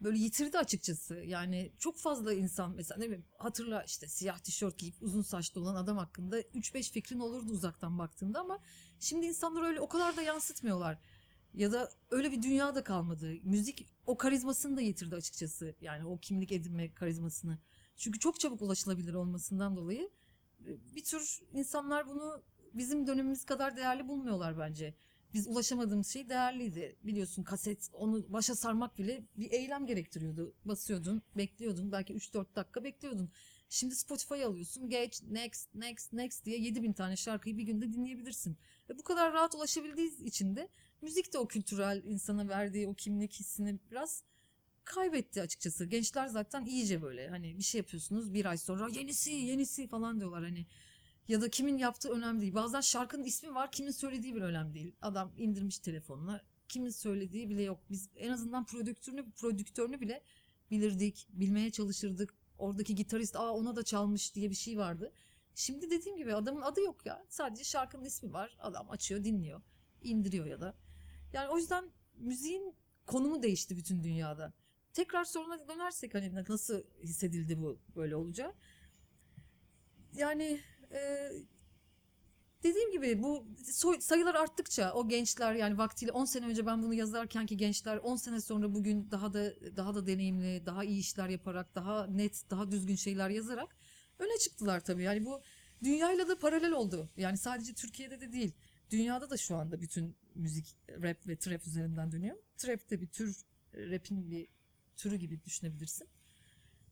[0.00, 4.94] böyle yitirdi açıkçası yani çok fazla insan mesela ne bileyim hatırla işte siyah tişört giyip
[5.00, 8.58] uzun saçlı olan adam hakkında 3-5 fikrin olurdu uzaktan baktığında ama
[9.00, 10.98] şimdi insanlar öyle o kadar da yansıtmıyorlar
[11.56, 13.34] ya da öyle bir dünya da kalmadı.
[13.42, 15.74] Müzik o karizmasını da yitirdi açıkçası.
[15.80, 17.58] Yani o kimlik edinme karizmasını.
[17.96, 20.10] Çünkü çok çabuk ulaşılabilir olmasından dolayı
[20.60, 22.42] e, bir tür insanlar bunu
[22.76, 24.94] bizim dönemimiz kadar değerli bulmuyorlar bence.
[25.34, 26.96] Biz ulaşamadığımız şey değerliydi.
[27.04, 30.54] Biliyorsun kaset onu başa sarmak bile bir eylem gerektiriyordu.
[30.64, 31.92] Basıyordun, bekliyordun.
[31.92, 33.30] Belki 3-4 dakika bekliyordun.
[33.68, 34.90] Şimdi Spotify alıyorsun.
[34.90, 38.56] Geç, next, next, next diye 7000 tane şarkıyı bir günde dinleyebilirsin.
[38.90, 40.68] Ve bu kadar rahat ulaşabildiği için de
[41.02, 44.22] müzik de o kültürel insana verdiği o kimlik hissini biraz
[44.84, 45.84] kaybetti açıkçası.
[45.84, 50.44] Gençler zaten iyice böyle hani bir şey yapıyorsunuz bir ay sonra yenisi yenisi falan diyorlar
[50.44, 50.66] hani.
[51.28, 52.54] Ya da kimin yaptığı önemli değil.
[52.54, 54.94] Bazen şarkının ismi var kimin söylediği bile önemli değil.
[55.02, 57.80] Adam indirmiş telefonuna kimin söylediği bile yok.
[57.90, 60.22] Biz en azından prodüktörünü, prodüktörünü bile
[60.70, 62.34] bilirdik, bilmeye çalışırdık.
[62.58, 65.12] Oradaki gitarist aa ona da çalmış diye bir şey vardı.
[65.54, 67.24] Şimdi dediğim gibi adamın adı yok ya.
[67.28, 68.56] Sadece şarkının ismi var.
[68.60, 69.62] Adam açıyor, dinliyor,
[70.02, 70.74] indiriyor ya da.
[71.32, 72.74] Yani o yüzden müziğin
[73.06, 74.52] konumu değişti bütün dünyada.
[74.92, 78.54] Tekrar soruna dönersek hani nasıl hissedildi bu böyle olacağı.
[80.14, 80.60] Yani
[80.92, 81.30] e,
[82.62, 86.94] dediğim gibi bu soy- sayılar arttıkça o gençler yani vaktiyle 10 sene önce ben bunu
[86.94, 91.28] yazarken ki gençler 10 sene sonra bugün daha da daha da deneyimli, daha iyi işler
[91.28, 93.76] yaparak, daha net, daha düzgün şeyler yazarak
[94.18, 95.02] öne çıktılar tabii.
[95.02, 95.40] Yani bu
[95.84, 97.10] dünyayla da paralel oldu.
[97.16, 98.52] Yani sadece Türkiye'de de değil.
[98.90, 102.36] Dünyada da şu anda bütün müzik rap ve trap üzerinden dönüyor.
[102.56, 103.36] Trap de bir tür,
[103.74, 104.48] rap'in bir
[104.96, 106.08] türü gibi düşünebilirsin.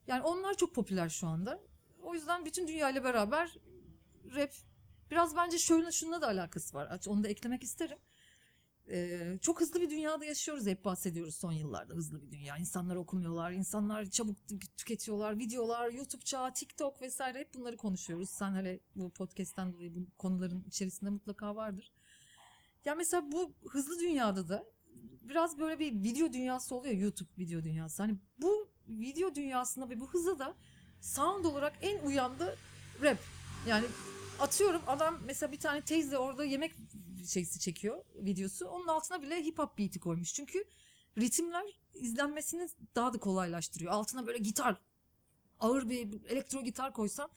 [0.06, 1.60] Yani onlar çok popüler şu anda.
[2.02, 3.58] O yüzden bütün dünyayla beraber
[4.36, 4.52] rap
[5.10, 7.00] biraz bence şöyle şununla da alakası var.
[7.06, 7.98] Onu da eklemek isterim.
[8.90, 12.56] Ee, çok hızlı bir dünyada yaşıyoruz hep bahsediyoruz son yıllarda hızlı bir dünya.
[12.56, 18.30] İnsanlar okumuyorlar, insanlar çabuk tü- tüketiyorlar, videolar, YouTube çağı, TikTok vesaire hep bunları konuşuyoruz.
[18.30, 21.92] Sen hele bu podcast'ten dolayı bu konuların içerisinde mutlaka vardır.
[22.84, 24.64] Ya mesela bu hızlı dünyada da
[25.22, 28.02] biraz böyle bir video dünyası oluyor YouTube video dünyası.
[28.02, 30.54] Hani bu video dünyasında ve bu hıza da
[31.00, 32.32] sound olarak en uyan
[33.02, 33.18] rap.
[33.68, 33.86] Yani
[34.40, 36.74] atıyorum adam mesela bir tane teyze orada yemek
[37.28, 38.66] şeysi çekiyor videosu.
[38.66, 40.34] Onun altına bile hip hop beat'i koymuş.
[40.34, 40.64] Çünkü
[41.18, 43.92] ritimler izlenmesini daha da kolaylaştırıyor.
[43.92, 44.80] Altına böyle gitar
[45.60, 47.30] ağır bir elektro gitar koysan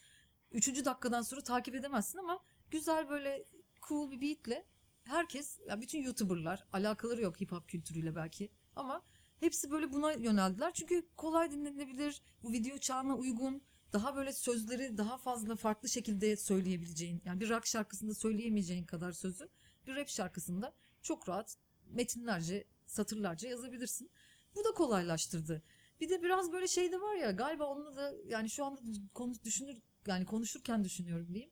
[0.51, 0.85] 3.
[0.85, 2.39] dakikadan sonra takip edemezsin ama
[2.71, 3.45] güzel böyle
[3.87, 4.65] cool bir beatle
[5.03, 9.03] herkes ya bütün YouTuber'lar alakaları yok hip hop kültürüyle belki ama
[9.39, 10.73] hepsi böyle buna yöneldiler.
[10.73, 13.61] Çünkü kolay dinlenebilir, bu video çağına uygun,
[13.93, 19.49] daha böyle sözleri daha fazla farklı şekilde söyleyebileceğin yani bir rock şarkısında söyleyemeyeceğin kadar sözü
[19.87, 24.09] bir rap şarkısında çok rahat metinlerce, satırlarca yazabilirsin.
[24.55, 25.63] Bu da kolaylaştırdı.
[26.01, 28.81] Bir de biraz böyle şey de var ya galiba onunla da yani şu anda
[29.13, 31.51] konu düşünür yani konuşurken düşünüyorum diyeyim.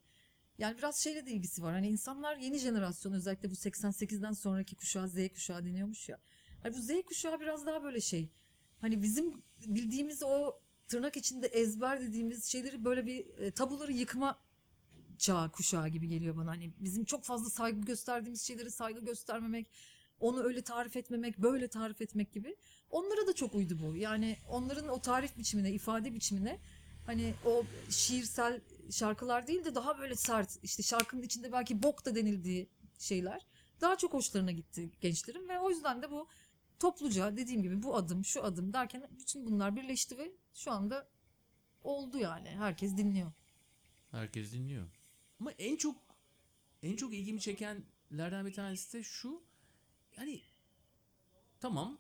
[0.58, 1.74] Yani biraz şeyle de ilgisi var.
[1.74, 6.20] Hani insanlar yeni jenerasyon özellikle bu 88'den sonraki kuşağı Z kuşağı deniyormuş ya.
[6.64, 8.30] Hani bu Z kuşağı biraz daha böyle şey.
[8.82, 14.40] Hani bizim bildiğimiz o tırnak içinde ezber dediğimiz şeyleri böyle bir e, tabuları yıkma
[15.18, 16.52] çağı kuşağı gibi geliyor bana.
[16.52, 19.68] Hani bizim çok fazla saygı gösterdiğimiz şeyleri saygı göstermemek,
[20.20, 22.56] onu öyle tarif etmemek, böyle tarif etmek gibi.
[22.90, 23.96] Onlara da çok uydu bu.
[23.96, 26.60] Yani onların o tarif biçimine, ifade biçimine
[27.06, 32.16] hani o şiirsel şarkılar değil de daha böyle sert işte şarkının içinde belki bok da
[32.16, 32.70] denildiği
[33.00, 33.46] şeyler
[33.82, 36.28] daha çok hoşlarına gitti gençlerin ve o yüzden de bu
[36.80, 41.10] topluca dediğim gibi bu adım şu adım derken bütün bunlar birleşti ve şu anda
[41.82, 43.32] oldu yani herkes dinliyor.
[44.12, 44.88] Herkes dinliyor.
[45.40, 45.98] Ama en çok
[46.84, 49.44] en çok ilgimi çekenlerden bir tanesi de şu.
[50.18, 50.42] Yani
[51.60, 51.98] tamam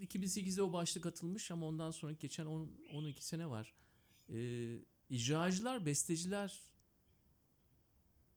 [0.00, 3.74] 2008'de o başlık atılmış ama ondan sonra geçen 10, 12 sene var.
[4.32, 4.78] Ee,
[5.10, 6.60] icracılar, besteciler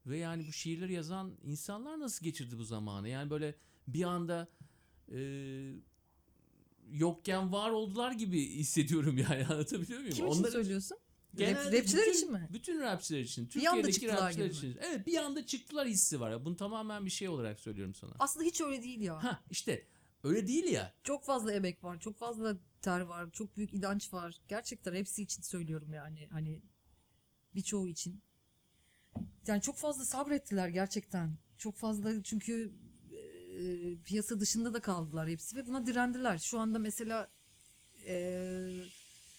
[0.05, 3.09] ve yani bu şiirleri yazan insanlar nasıl geçirdi bu zamanı?
[3.09, 3.55] Yani böyle
[3.87, 4.47] bir anda
[5.11, 5.19] e,
[6.91, 10.15] yokken var oldular gibi hissediyorum yani anlatabiliyor muyum?
[10.15, 10.97] Kim için Onları- söylüyorsun?
[11.35, 12.49] Genelde rapçiler bütün- için mi?
[12.53, 13.45] Bütün rapçiler için.
[13.47, 14.57] Türkiye'deki çıktılar rapçiler gibi mi?
[14.57, 14.77] için.
[14.81, 16.45] Evet bir anda çıktılar hissi var.
[16.45, 18.11] Bunu tamamen bir şey olarak söylüyorum sana.
[18.19, 19.23] Aslında hiç öyle değil ya.
[19.23, 19.87] Ha işte
[20.23, 20.93] öyle değil ya.
[21.03, 24.35] Çok fazla emek var, çok fazla ter var, çok büyük inanç var.
[24.47, 26.27] Gerçekten hepsi için söylüyorum yani.
[26.31, 26.61] Hani
[27.55, 28.21] birçoğu için.
[29.47, 31.37] Yani çok fazla sabrettiler gerçekten.
[31.57, 32.71] Çok fazla çünkü
[33.61, 36.37] e, piyasa dışında da kaldılar hepsi ve buna direndiler.
[36.37, 37.27] Şu anda mesela
[38.07, 38.47] e,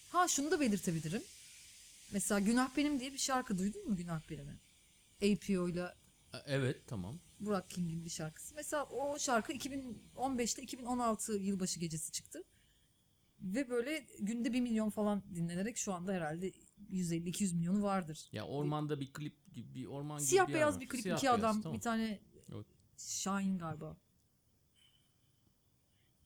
[0.08, 1.22] ha şunu da belirtebilirim.
[2.12, 4.58] Mesela Günah Benim diye bir şarkı duydun mu Günah Benim'i?
[5.22, 5.94] APO ile
[6.46, 7.18] Evet tamam.
[7.40, 8.54] Burak King'in bir şarkısı.
[8.54, 12.44] Mesela o şarkı 2015'te 2016 yılbaşı gecesi çıktı.
[13.40, 16.52] Ve böyle günde 1 milyon falan dinlenerek şu anda herhalde
[16.90, 18.28] 150-200 milyonu vardır.
[18.32, 20.80] Ya ormanda bir klip gibi bir orman gibi Siyah bir beyaz var.
[20.80, 21.76] bir klip Siyah iki beyaz, adam tamam.
[21.76, 22.20] bir tane
[22.54, 22.66] Evet.
[22.96, 23.96] Şahin galiba.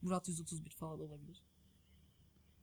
[0.07, 1.43] Murat 131 falan olabilir.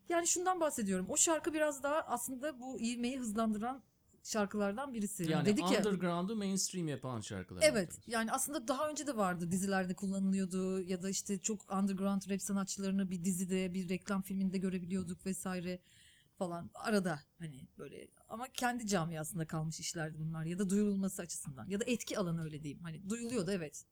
[0.10, 1.06] Yani şundan bahsediyorum.
[1.10, 3.84] O şarkı biraz daha aslında bu ivmeyi hızlandıran
[4.24, 5.32] şarkılardan birisi.
[5.32, 7.62] Yani Dedik ya underground'u mainstream yapan şarkılar.
[7.66, 12.42] Evet yani aslında daha önce de vardı dizilerde kullanılıyordu ya da işte çok underground rap
[12.42, 15.80] sanatçılarını bir dizide bir reklam filminde görebiliyorduk vesaire
[16.38, 21.80] falan arada hani böyle ama kendi camiasında kalmış işlerdi bunlar ya da duyurulması açısından ya
[21.80, 23.86] da etki alanı öyle diyeyim hani duyuluyordu evet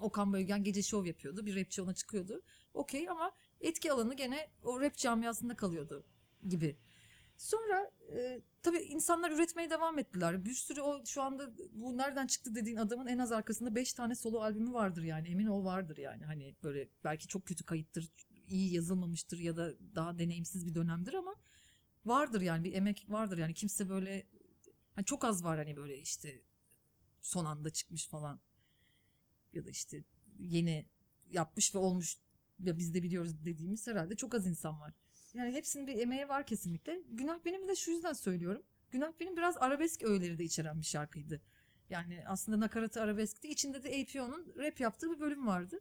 [0.00, 2.42] Okan Bölgen gece şov yapıyordu bir rapçi ona çıkıyordu
[2.74, 6.04] okey ama etki alanı gene o rap camiasında kalıyordu
[6.48, 6.76] gibi.
[7.36, 10.44] Sonra e, tabii insanlar üretmeye devam ettiler.
[10.44, 14.14] Bir sürü o şu anda bu nereden çıktı dediğin adamın en az arkasında 5 tane
[14.14, 15.28] solo albümü vardır yani.
[15.28, 16.24] Emin ol vardır yani.
[16.24, 18.10] Hani böyle belki çok kötü kayıttır,
[18.48, 21.34] iyi yazılmamıştır ya da daha deneyimsiz bir dönemdir ama
[22.04, 23.54] vardır yani bir emek vardır yani.
[23.54, 24.26] Kimse böyle
[24.94, 26.42] hani çok az var hani böyle işte
[27.22, 28.40] son anda çıkmış falan
[29.52, 30.04] ya da işte
[30.38, 30.86] yeni
[31.30, 32.18] yapmış ve olmuş
[32.64, 34.94] ya biz de biliyoruz dediğimiz herhalde çok az insan var.
[35.34, 37.02] Yani hepsinin bir emeği var kesinlikle.
[37.10, 38.62] Günah benim de şu yüzden söylüyorum.
[38.90, 41.40] Günah benim biraz arabesk öğeleri de içeren bir şarkıydı.
[41.90, 43.48] Yani aslında nakaratı arabeskti.
[43.48, 45.80] İçinde de APO'nun rap yaptığı bir bölüm vardı.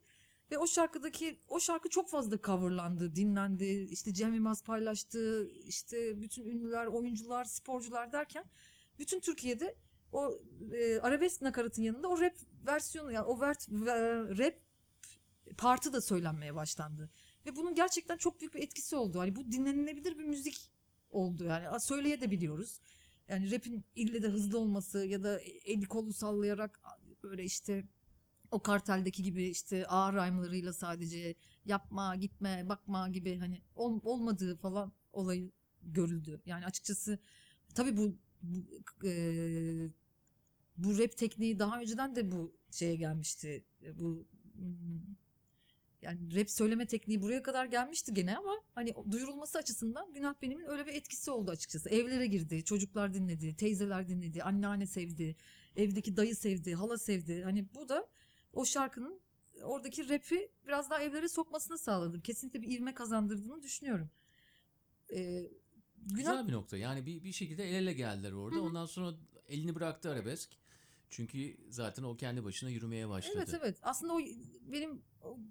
[0.51, 3.87] Ve o şarkıdaki o şarkı çok fazla coverlandı, dinlendi.
[3.91, 5.49] İşte Cem Yılmaz paylaştı.
[5.49, 8.43] İşte bütün ünlüler, oyuncular, sporcular derken
[8.99, 9.75] bütün Türkiye'de
[10.11, 10.39] o
[10.73, 12.33] e, arabesk nakaratın yanında o rap
[12.67, 14.53] versiyonu yani o vert, ve- rap
[15.57, 17.09] partı da söylenmeye başlandı.
[17.45, 19.19] Ve bunun gerçekten çok büyük bir etkisi oldu.
[19.19, 20.71] Hani bu dinlenilebilir bir müzik
[21.11, 21.79] oldu yani.
[21.81, 22.81] Söyleye de biliyoruz.
[23.27, 26.81] Yani rap'in ille de hızlı olması ya da eli kolu sallayarak
[27.23, 27.83] böyle işte
[28.51, 34.93] o karteldeki gibi işte ağır rhyme'larıyla sadece yapma, gitme, bakma gibi hani ol- olmadığı falan
[35.13, 35.51] olayı
[35.83, 36.41] görüldü.
[36.45, 37.19] Yani açıkçası
[37.75, 38.65] tabii bu bu,
[39.03, 39.91] eee,
[40.83, 43.63] bu rap tekniği daha önceden de bu şeye gelmişti.
[43.93, 45.15] Bu hmm,
[46.01, 50.85] yani rap söyleme tekniği buraya kadar gelmişti gene ama hani duyurulması açısından Günah Benim'in öyle
[50.85, 51.89] bir etkisi oldu açıkçası.
[51.89, 55.35] Evlere girdi, çocuklar dinledi, teyzeler dinledi, anneanne sevdi,
[55.75, 57.43] evdeki dayı sevdi, hala sevdi.
[57.43, 58.07] Hani bu da
[58.53, 59.19] o şarkının
[59.63, 62.21] oradaki rap'i biraz daha evlere sokmasını sağladı.
[62.21, 64.09] Kesinlikle bir ivme kazandırdığını düşünüyorum.
[65.13, 65.49] Ee,
[65.97, 66.77] Günah Güzel bir nokta.
[66.77, 68.61] Yani bir, bir şekilde el ele geldiler orada.
[68.61, 70.49] Ondan sonra elini bıraktı arabesk.
[71.09, 73.35] Çünkü zaten o kendi başına yürümeye başladı.
[73.37, 73.77] Evet evet.
[73.81, 74.19] Aslında o
[74.61, 75.01] benim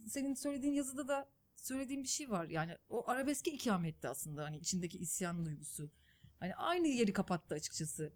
[0.07, 2.49] senin söylediğin yazıda da söylediğim bir şey var.
[2.49, 5.91] Yani o arabeske ikametti aslında hani içindeki isyan duygusu.
[6.41, 8.13] Hani aynı yeri kapattı açıkçası.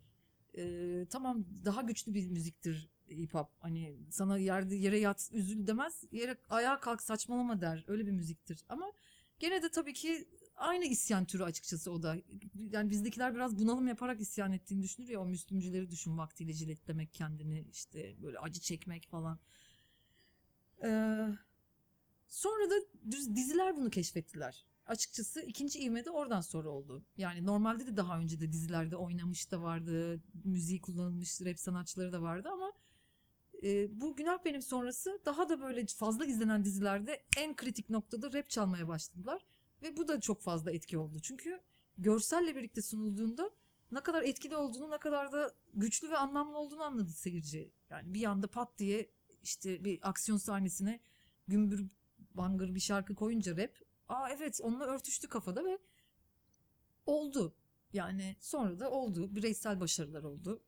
[0.58, 3.48] Ee, tamam daha güçlü bir müziktir hip hop.
[3.58, 6.04] Hani sana yerde yere yat üzül demez.
[6.12, 7.84] Yere ayağa kalk saçmalama der.
[7.88, 8.64] Öyle bir müziktir.
[8.68, 8.92] Ama
[9.38, 10.28] gene de tabii ki
[10.62, 12.16] aynı isyan türü açıkçası o da.
[12.70, 17.64] Yani bizdekiler biraz bunalım yaparak isyan ettiğini düşünür ya o Müslümcüleri düşün vaktiyle jiletlemek kendini
[17.72, 19.38] işte böyle acı çekmek falan.
[20.84, 21.28] Ee,
[22.28, 22.74] sonra da
[23.10, 24.66] diziler bunu keşfettiler.
[24.86, 27.04] Açıkçası ikinci ivme de oradan sonra oldu.
[27.16, 30.20] Yani normalde de daha önce de dizilerde oynamış da vardı.
[30.44, 32.72] Müziği kullanılmış rap sanatçıları da vardı ama
[33.62, 38.50] e, bu Günah Benim sonrası daha da böyle fazla izlenen dizilerde en kritik noktada rap
[38.50, 39.42] çalmaya başladılar.
[39.82, 41.20] Ve bu da çok fazla etki oldu.
[41.22, 41.60] Çünkü
[41.98, 43.50] görselle birlikte sunulduğunda
[43.92, 47.72] ne kadar etkili olduğunu, ne kadar da güçlü ve anlamlı olduğunu anladı seyirci.
[47.90, 49.10] Yani bir anda pat diye
[49.42, 51.00] işte bir aksiyon sahnesine
[51.48, 51.86] gümbür
[52.34, 55.78] bangır bir şarkı koyunca rap, aa evet onunla örtüştü kafada ve
[57.06, 57.54] oldu.
[57.92, 59.36] Yani sonra da oldu.
[59.36, 60.62] Bireysel başarılar oldu.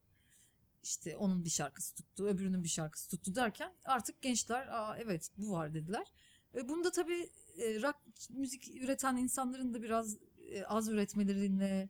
[0.82, 5.52] İşte onun bir şarkısı tuttu, öbürünün bir şarkısı tuttu derken artık gençler aa evet bu
[5.52, 6.12] var dediler.
[6.54, 7.96] Ve bunda tabii e, rock
[8.30, 10.18] müzik üreten insanların da biraz
[10.50, 11.88] e, az üretmeleriyle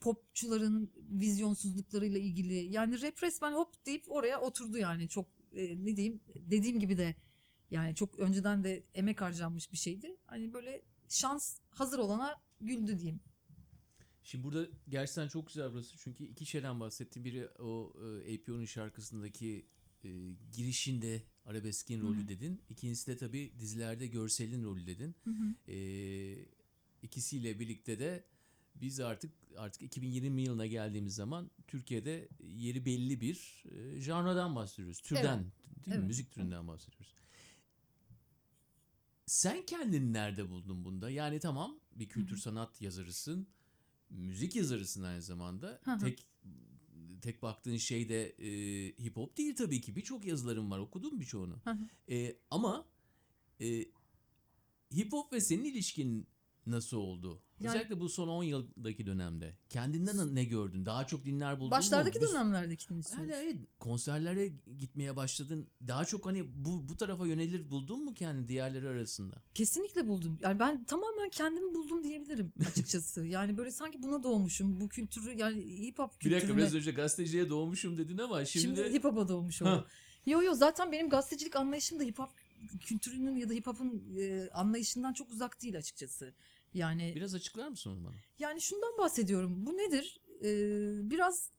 [0.00, 2.54] popçuların vizyonsuzluklarıyla ilgili.
[2.54, 7.14] Yani rap resmen hop deyip oraya oturdu yani çok e, ne diyeyim dediğim gibi de
[7.70, 10.16] yani çok önceden de emek harcanmış bir şeydi.
[10.26, 13.20] Hani böyle şans hazır olana güldü diyeyim.
[14.22, 15.96] Şimdi burada gerçekten çok güzel burası.
[15.98, 17.24] Çünkü iki şeyden bahsettim.
[17.24, 17.92] Biri o
[18.24, 19.66] e, APO'nun şarkısındaki
[20.04, 20.08] e,
[20.52, 22.60] girişinde arabeskin rolü dedin.
[22.70, 25.14] İkincisi de tabii dizilerde görselin rolü dedin.
[25.68, 25.76] E,
[27.02, 28.24] ikisiyle birlikte de
[28.74, 35.00] biz artık artık 2020 yılına geldiğimiz zaman Türkiye'de yeri belli bir e, janradan bahsediyoruz.
[35.00, 35.52] Türden, değil mi?
[35.86, 36.06] Evet.
[36.06, 37.14] Müzik türünden bahsediyoruz.
[39.26, 41.10] Sen kendini nerede buldun bunda?
[41.10, 43.46] Yani tamam bir kültür sanat yazarısın,
[44.10, 45.80] müzik yazarısın aynı zamanda.
[45.84, 45.98] Hı hı.
[45.98, 46.26] tek
[47.20, 48.48] tek baktığın şey de e,
[49.04, 49.96] hip hop değil tabii ki.
[49.96, 50.78] Birçok yazılarım var.
[50.78, 51.56] Okudum birçoğunu.
[52.10, 52.86] E, ama
[53.60, 53.84] e,
[54.94, 56.26] hip hop ve senin ilişkin
[56.66, 57.42] nasıl oldu?
[57.60, 59.54] Yani- Özellikle bu son 10 yıldaki dönemde.
[59.68, 60.86] Kendinden ne gördün?
[60.86, 62.24] Daha çok dinler buldun Başlardaki mu?
[62.24, 65.66] Bir- dönemlerdeki mi yani evet, konserlere gitmeye başladın.
[65.88, 69.42] Daha çok hani bu bu tarafa yönelir buldun mu kendini diğerleri arasında?
[69.54, 70.38] Kesinlikle buldum.
[70.42, 73.26] Yani ben tamamen kendimi buldum diyebilirim açıkçası.
[73.26, 74.80] yani böyle sanki buna doğmuşum.
[74.80, 76.36] Bu kültürü yani hip hop Bir kültürüne.
[76.40, 79.74] dakika biraz önce gazeteciliğe doğmuşum dedin ama şimdi, Şimdi, hip hop'a doğmuş Ha.
[79.76, 79.86] oldu.
[80.26, 82.30] Yo yo zaten benim gazetecilik anlayışım da hip hop
[82.80, 86.34] kültürünün ya da hip hop'un e, anlayışından çok uzak değil açıkçası.
[86.74, 88.14] Yani biraz açıklar mısın onu bana?
[88.38, 89.66] yani şundan bahsediyorum.
[89.66, 90.20] Bu nedir?
[90.44, 91.50] Ee, biraz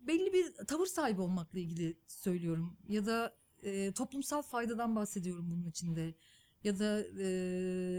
[0.00, 2.76] belli bir tavır sahibi olmakla ilgili söylüyorum.
[2.88, 6.14] Ya da e, toplumsal faydadan bahsediyorum bunun içinde.
[6.64, 7.28] Ya da e,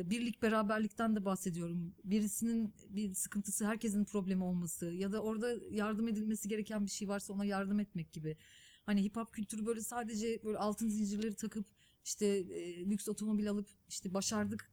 [0.10, 1.96] birlik beraberlikten de bahsediyorum.
[2.04, 7.34] Birisinin bir sıkıntısı herkesin problemi olması ya da orada yardım edilmesi gereken bir şey varsa
[7.34, 8.38] ona yardım etmek gibi.
[8.84, 11.66] Hani hip hop kültürü böyle sadece böyle altın zincirleri takıp
[12.06, 14.72] işte e, lüks otomobil alıp işte başardık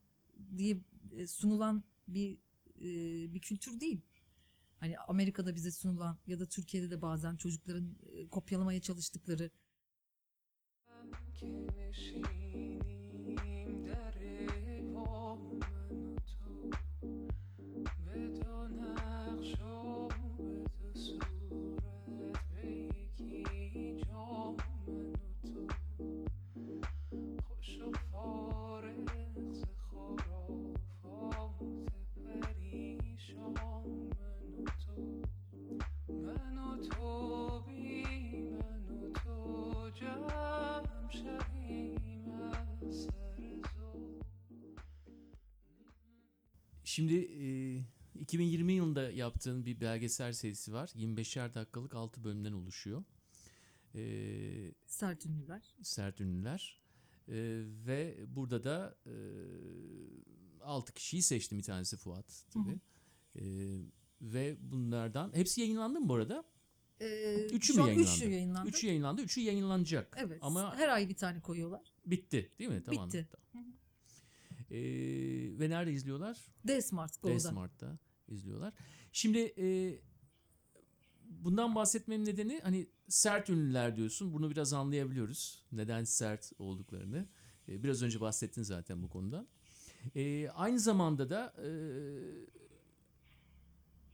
[0.57, 0.78] diye
[1.16, 2.38] e, sunulan bir
[2.81, 2.85] e,
[3.35, 4.01] bir kültür değil.
[4.81, 9.51] Hani Amerika'da bize sunulan ya da Türkiye'de de bazen çocukların e, kopyalamaya çalıştıkları
[11.40, 12.71] که
[46.92, 50.88] Şimdi e, 2020 yılında yaptığın bir belgesel serisi var.
[50.88, 53.05] 25'er dakikalık 6 bölümden oluşuyor.
[53.94, 54.02] E,
[54.87, 55.74] sert ünlüler.
[55.83, 56.81] sert ünlüler.
[57.28, 57.35] E,
[57.87, 59.14] ve burada da e,
[60.62, 61.59] 6 kişiyi seçtim.
[61.59, 62.81] Bir tanesi Fuat tabii.
[63.37, 63.44] E,
[64.20, 66.44] ve bunlardan hepsi yayınlandı mı bu arada?
[67.00, 68.11] Ee, Üçü mü an yayınlandı?
[68.11, 68.68] Üçü yayınlandı.
[68.68, 69.22] Üçü yayınlandı.
[69.22, 70.16] Üçü yayınlanacak.
[70.20, 70.38] Evet.
[70.42, 71.92] Ama her ay bir tane koyuyorlar.
[72.07, 72.83] bitti değil mi?
[72.85, 73.09] Tamam.
[73.09, 73.28] Bitti.
[73.52, 73.72] Tamam.
[74.72, 76.38] Ee, ve nerede izliyorlar?
[76.66, 77.35] D-Smart Go'da.
[77.35, 78.74] D-Smart'ta izliyorlar.
[79.12, 79.98] Şimdi e,
[81.24, 84.32] bundan bahsetmemin nedeni hani sert ünlüler diyorsun.
[84.32, 85.64] Bunu biraz anlayabiliyoruz.
[85.72, 87.28] Neden sert olduklarını.
[87.68, 89.46] E, biraz önce bahsettin zaten bu konuda.
[90.14, 91.68] E, aynı zamanda da e,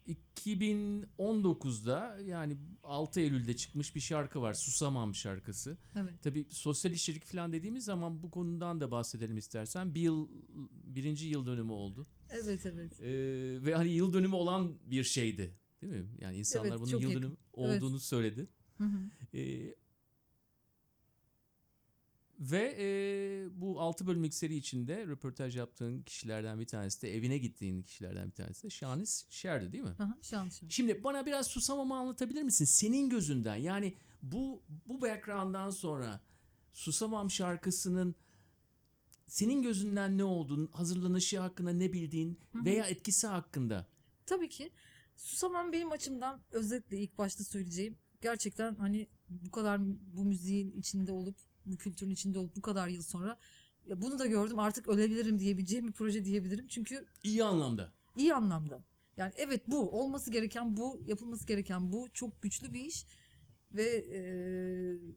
[0.08, 4.54] 2019'da yani 6 Eylül'de çıkmış bir şarkı var.
[4.54, 5.78] Susamam şarkısı.
[5.96, 6.14] Evet.
[6.22, 9.94] Tabii sosyal işçilik falan dediğimiz zaman bu konudan da bahsedelim istersen.
[9.94, 10.28] Bir yıl,
[10.84, 12.06] birinci yıl dönümü oldu.
[12.30, 13.00] Evet evet.
[13.00, 15.54] Ee, ve hani yıl dönümü olan bir şeydi.
[15.82, 16.06] Değil mi?
[16.20, 17.14] Yani insanlar Evet, bunun yıl yakın.
[17.22, 18.48] dönümü olduğunu söyledi.
[18.78, 19.10] Hı hı.
[19.38, 19.74] Ee,
[22.38, 27.82] ve e, bu 6 bölümlük seri içinde röportaj yaptığın kişilerden bir tanesi de evine gittiğin
[27.82, 29.94] kişilerden bir tanesi de Şahanis Şer'di değil mi?
[29.98, 30.62] Aha, şans.
[30.68, 32.64] Şimdi bana biraz susamamı anlatabilir misin?
[32.64, 36.20] Senin gözünden yani bu bu background'dan sonra
[36.78, 38.14] Susamam şarkısının
[39.26, 43.86] senin gözünden ne olduğunu, hazırlanışı hakkında ne bildiğin veya etkisi hakkında.
[44.26, 44.70] Tabii ki.
[45.16, 47.98] Susamam benim açımdan özetle ilk başta söyleyeceğim.
[48.20, 49.80] Gerçekten hani bu kadar
[50.16, 51.36] bu müziğin içinde olup,
[51.68, 53.38] bu kültürün içinde olup bu kadar yıl sonra
[53.86, 56.66] ya bunu da gördüm artık ölebilirim diyebileceğim bir proje diyebilirim.
[56.68, 57.92] Çünkü iyi anlamda.
[58.16, 58.84] iyi anlamda.
[59.16, 63.06] Yani evet bu olması gereken bu, yapılması gereken bu çok güçlü bir iş
[63.72, 64.20] ve e,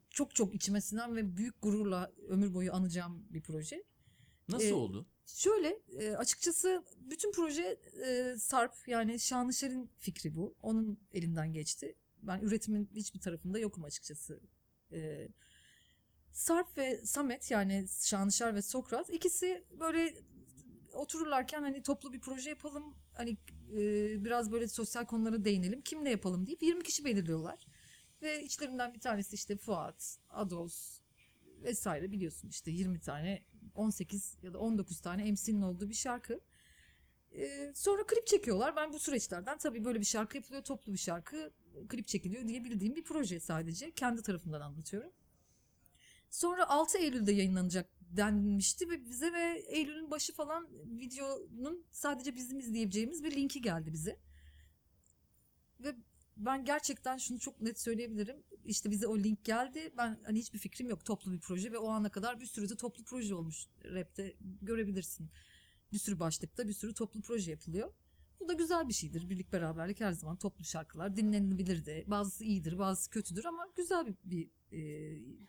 [0.09, 3.83] çok çok içime sinen ve büyük gururla ömür boyu anacağım bir proje.
[4.49, 5.05] Nasıl Ee, oldu?
[5.25, 10.55] Şöyle e, açıkçası bütün proje e, Sarp yani Şanışer'in fikri bu.
[10.61, 11.95] Onun elinden geçti.
[12.21, 14.39] Ben üretimin hiçbir tarafında yokum açıkçası.
[14.91, 15.27] E,
[16.31, 20.15] Sarp ve Samet yani Şanışer ve Sokrat ikisi böyle
[20.93, 22.95] otururlarken hani toplu bir proje yapalım.
[23.13, 23.37] Hani
[23.73, 25.81] e, biraz böyle sosyal konulara değinelim.
[25.81, 27.67] Kimle yapalım deyip 20 kişi belirliyorlar.
[28.21, 30.99] Ve içlerinden bir tanesi işte Fuat, Ados
[31.63, 33.43] vesaire biliyorsun işte 20 tane
[33.75, 36.39] 18 ya da 19 tane MC'nin olduğu bir şarkı.
[37.35, 38.75] Ee, sonra klip çekiyorlar.
[38.75, 41.51] Ben bu süreçlerden tabii böyle bir şarkı yapılıyor, toplu bir şarkı,
[41.89, 43.91] klip çekiliyor diye bildiğim bir proje sadece.
[43.91, 45.11] Kendi tarafımdan anlatıyorum.
[46.31, 53.23] Sonra 6 Eylül'de yayınlanacak denmişti ve bize ve Eylül'ün başı falan videonun sadece bizim izleyebileceğimiz
[53.23, 54.19] bir linki geldi bize.
[55.79, 55.95] Ve
[56.37, 58.43] ben gerçekten şunu çok net söyleyebilirim.
[58.65, 59.93] İşte bize o link geldi.
[59.97, 62.77] Ben hani hiçbir fikrim yok toplu bir proje ve o ana kadar bir sürü de
[62.77, 65.29] toplu proje olmuş rapte görebilirsin.
[65.91, 67.93] Bir sürü başlıkta bir sürü toplu proje yapılıyor.
[68.39, 69.29] Bu da güzel bir şeydir.
[69.29, 72.03] Birlik beraberlik her zaman toplu şarkılar dinlenilebilir de.
[72.07, 74.79] Bazısı iyidir, bazısı kötüdür ama güzel bir, bir e,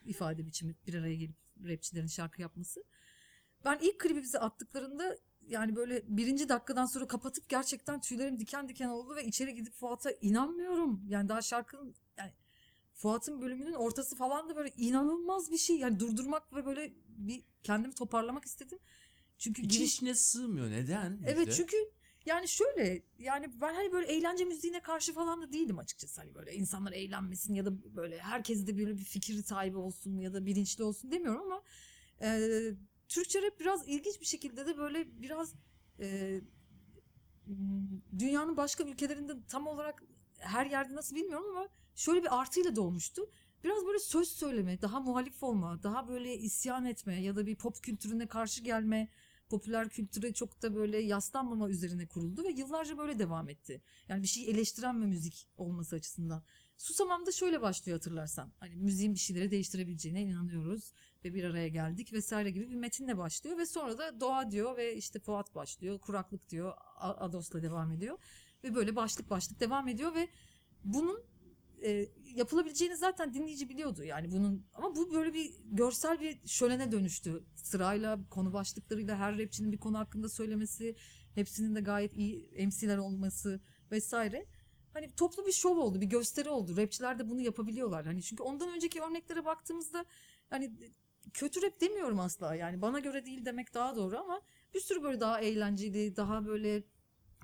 [0.04, 2.84] ifade biçimi bir araya gelip rapçilerin şarkı yapması.
[3.64, 8.88] Ben ilk klibi bize attıklarında yani böyle birinci dakikadan sonra kapatıp gerçekten tüylerim diken diken
[8.88, 11.04] oldu ve içeri gidip Fuat'a inanmıyorum.
[11.08, 12.32] Yani daha şarkının yani
[12.94, 15.78] Fuat'ın bölümünün ortası falan da böyle inanılmaz bir şey.
[15.78, 18.78] Yani durdurmak ve böyle bir kendimi toparlamak istedim.
[19.38, 20.70] Çünkü giriş içine sığmıyor.
[20.70, 21.20] Neden?
[21.26, 21.52] Evet bizde?
[21.52, 21.76] çünkü
[22.26, 26.20] yani şöyle yani ben hani böyle eğlence müziğine karşı falan da değilim açıkçası.
[26.20, 30.34] Hani böyle insanlar eğlenmesin ya da böyle herkes de böyle bir fikir sahibi olsun ya
[30.34, 31.62] da bilinçli olsun demiyorum ama
[32.22, 32.50] e,
[33.08, 35.54] Türkçe rap biraz ilginç bir şekilde de böyle biraz
[36.00, 36.40] e,
[38.18, 40.02] dünyanın başka ülkelerinde tam olarak
[40.38, 43.30] her yerde nasıl bilmiyorum ama şöyle bir artıyla doğmuştu.
[43.64, 47.82] Biraz böyle söz söyleme, daha muhalif olma, daha böyle isyan etme ya da bir pop
[47.82, 49.08] kültürüne karşı gelme,
[49.52, 53.82] popüler kültüre çok da böyle yaslanmama üzerine kuruldu ve yıllarca böyle devam etti.
[54.08, 56.42] Yani bir şey eleştiren ve müzik olması açısından.
[56.76, 58.52] Susamam da şöyle başlıyor hatırlarsan.
[58.60, 60.92] Hani müziğin bir şeyleri değiştirebileceğine inanıyoruz
[61.24, 64.96] ve bir araya geldik vesaire gibi bir metinle başlıyor ve sonra da doğa diyor ve
[64.96, 68.18] işte Fuat başlıyor, kuraklık diyor, Ados'la devam ediyor
[68.64, 70.28] ve böyle başlık başlık devam ediyor ve
[70.84, 71.20] bunun
[71.84, 74.66] e, yapılabileceğini zaten dinleyici biliyordu yani bunun.
[74.74, 77.44] Ama bu böyle bir görsel bir şölene dönüştü.
[77.54, 80.96] Sırayla konu başlıklarıyla her rapçinin bir konu hakkında söylemesi
[81.34, 84.46] hepsinin de gayet iyi MC'ler olması vesaire.
[84.92, 86.76] Hani toplu bir şov oldu bir gösteri oldu.
[86.76, 88.06] Rapçiler de bunu yapabiliyorlar.
[88.06, 90.04] Hani çünkü ondan önceki örneklere baktığımızda
[90.50, 90.72] hani
[91.32, 92.54] kötü rap demiyorum asla.
[92.54, 94.40] Yani bana göre değil demek daha doğru ama
[94.74, 96.82] bir sürü böyle daha eğlenceli daha böyle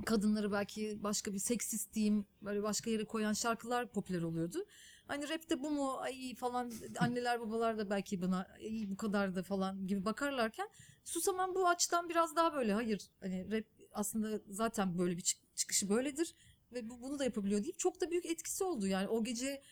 [0.07, 4.65] kadınları belki başka bir seksist diyeyim böyle başka yere koyan şarkılar popüler oluyordu.
[5.07, 9.43] Hani rapte bu mu ay falan anneler babalar da belki buna "Ay, bu kadar da
[9.43, 10.69] falan gibi bakarlarken
[11.05, 15.89] Susamam bu açıdan biraz daha böyle hayır hani rap aslında zaten böyle bir çık- çıkışı
[15.89, 16.35] böyledir
[16.73, 18.87] ve bu, bunu da yapabiliyor deyip çok da büyük etkisi oldu.
[18.87, 19.63] Yani o gece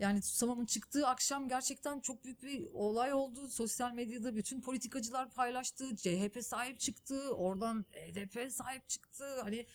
[0.00, 3.48] yani Susamam'ın çıktığı akşam gerçekten çok büyük bir olay oldu.
[3.48, 5.96] Sosyal medyada bütün politikacılar paylaştı.
[5.96, 7.34] CHP sahip çıktı.
[7.34, 9.24] Oradan HDP sahip çıktı.
[9.42, 9.66] Hani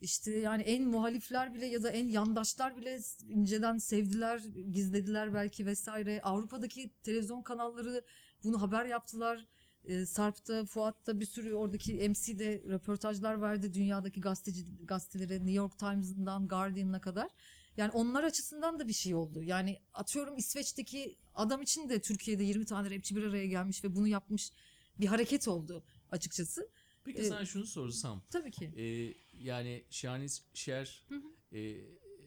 [0.00, 4.38] işte yani en muhalifler bile ya da en yandaşlar bile inceden sevdiler,
[4.72, 6.20] gizlediler belki vesaire.
[6.22, 8.04] Avrupa'daki televizyon kanalları
[8.44, 9.46] bunu haber yaptılar.
[9.84, 13.74] E, Sarp'ta, Fuat'ta bir sürü oradaki MC'de röportajlar verdi.
[13.74, 17.28] Dünyadaki gazeteci gazetelere New York Times'ından Guardian'a kadar.
[17.80, 19.42] Yani onlar açısından da bir şey oldu.
[19.42, 24.08] Yani atıyorum İsveç'teki adam için de Türkiye'de 20 tane rapçi bir araya gelmiş ve bunu
[24.08, 24.50] yapmış
[25.00, 26.68] bir hareket oldu açıkçası.
[27.04, 28.22] Peki Ee, sana şunu sorsam.
[28.30, 28.64] Tabii ki.
[28.76, 29.14] Ee,
[29.44, 31.58] yani Şahanis Şer Hı hı.
[31.58, 31.76] e,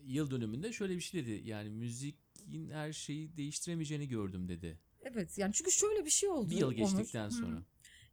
[0.05, 1.49] yıl dönümünde şöyle bir şey dedi.
[1.49, 4.79] Yani müzikin her şeyi değiştiremeyeceğini gördüm dedi.
[5.01, 6.49] Evet yani çünkü şöyle bir şey oldu.
[6.49, 6.75] Bir yıl Onur.
[6.77, 7.31] geçtikten Hı hı.
[7.31, 7.63] sonra.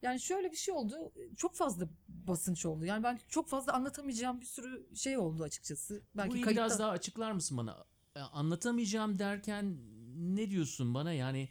[0.02, 1.12] Yani şöyle bir şey oldu.
[1.36, 2.84] Çok fazla basınç oldu.
[2.84, 6.02] Yani ben çok fazla anlatamayacağım bir sürü şey oldu açıkçası.
[6.14, 6.64] Belki Burayı kayıtta...
[6.64, 7.84] biraz daha açıklar mısın bana?
[8.32, 9.76] Anlatamayacağım derken
[10.36, 11.12] ne diyorsun bana?
[11.12, 11.48] Yani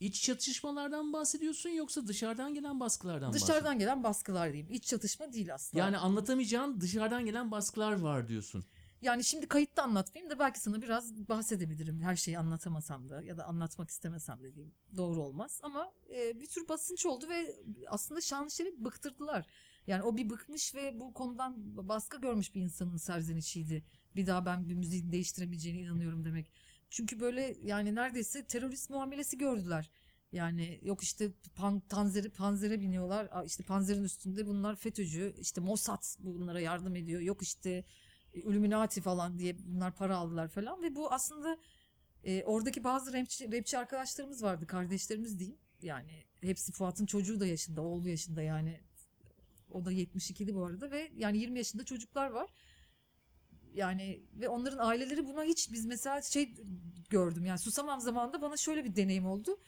[0.00, 4.72] iç çatışmalardan bahsediyorsun yoksa dışarıdan gelen baskılardan mı Dışarıdan gelen baskılar diyeyim.
[4.72, 5.84] İç çatışma değil aslında.
[5.84, 8.64] Yani anlatamayacağın dışarıdan gelen baskılar var diyorsun.
[9.02, 12.00] Yani şimdi kayıtta anlatmayayım da belki sana biraz bahsedebilirim.
[12.00, 14.74] Her şeyi anlatamasam da ya da anlatmak istemesem de diyeyim.
[14.96, 19.46] Doğru olmaz ama e, bir tür basınç oldu ve aslında Şanlışer'i bıktırdılar.
[19.86, 21.54] Yani o bir bıkmış ve bu konudan
[21.88, 23.84] baskı görmüş bir insanın serzenişiydi.
[24.16, 26.52] Bir daha ben bir müziği değiştiremeyeceğine inanıyorum demek.
[26.90, 29.90] Çünkü böyle yani neredeyse terörist muamelesi gördüler.
[30.32, 33.44] Yani yok işte pan, tanzeri, panzere biniyorlar.
[33.46, 35.34] İşte panzerin üstünde bunlar FETÖ'cü.
[35.38, 37.20] işte Mossad bunlara yardım ediyor.
[37.20, 37.84] Yok işte
[38.36, 40.82] Illuminati falan diye bunlar para aldılar falan.
[40.82, 41.58] Ve bu aslında
[42.24, 45.58] e, oradaki bazı rapçi, rapçi arkadaşlarımız vardı kardeşlerimiz diyeyim.
[45.82, 48.80] Yani hepsi Fuat'ın çocuğu da yaşında oğlu yaşında yani.
[49.70, 52.50] O da 72'li bu arada ve yani 20 yaşında çocuklar var.
[53.74, 56.54] Yani ve onların aileleri buna hiç biz mesela şey
[57.10, 59.58] gördüm yani susamam zamanında bana şöyle bir deneyim oldu.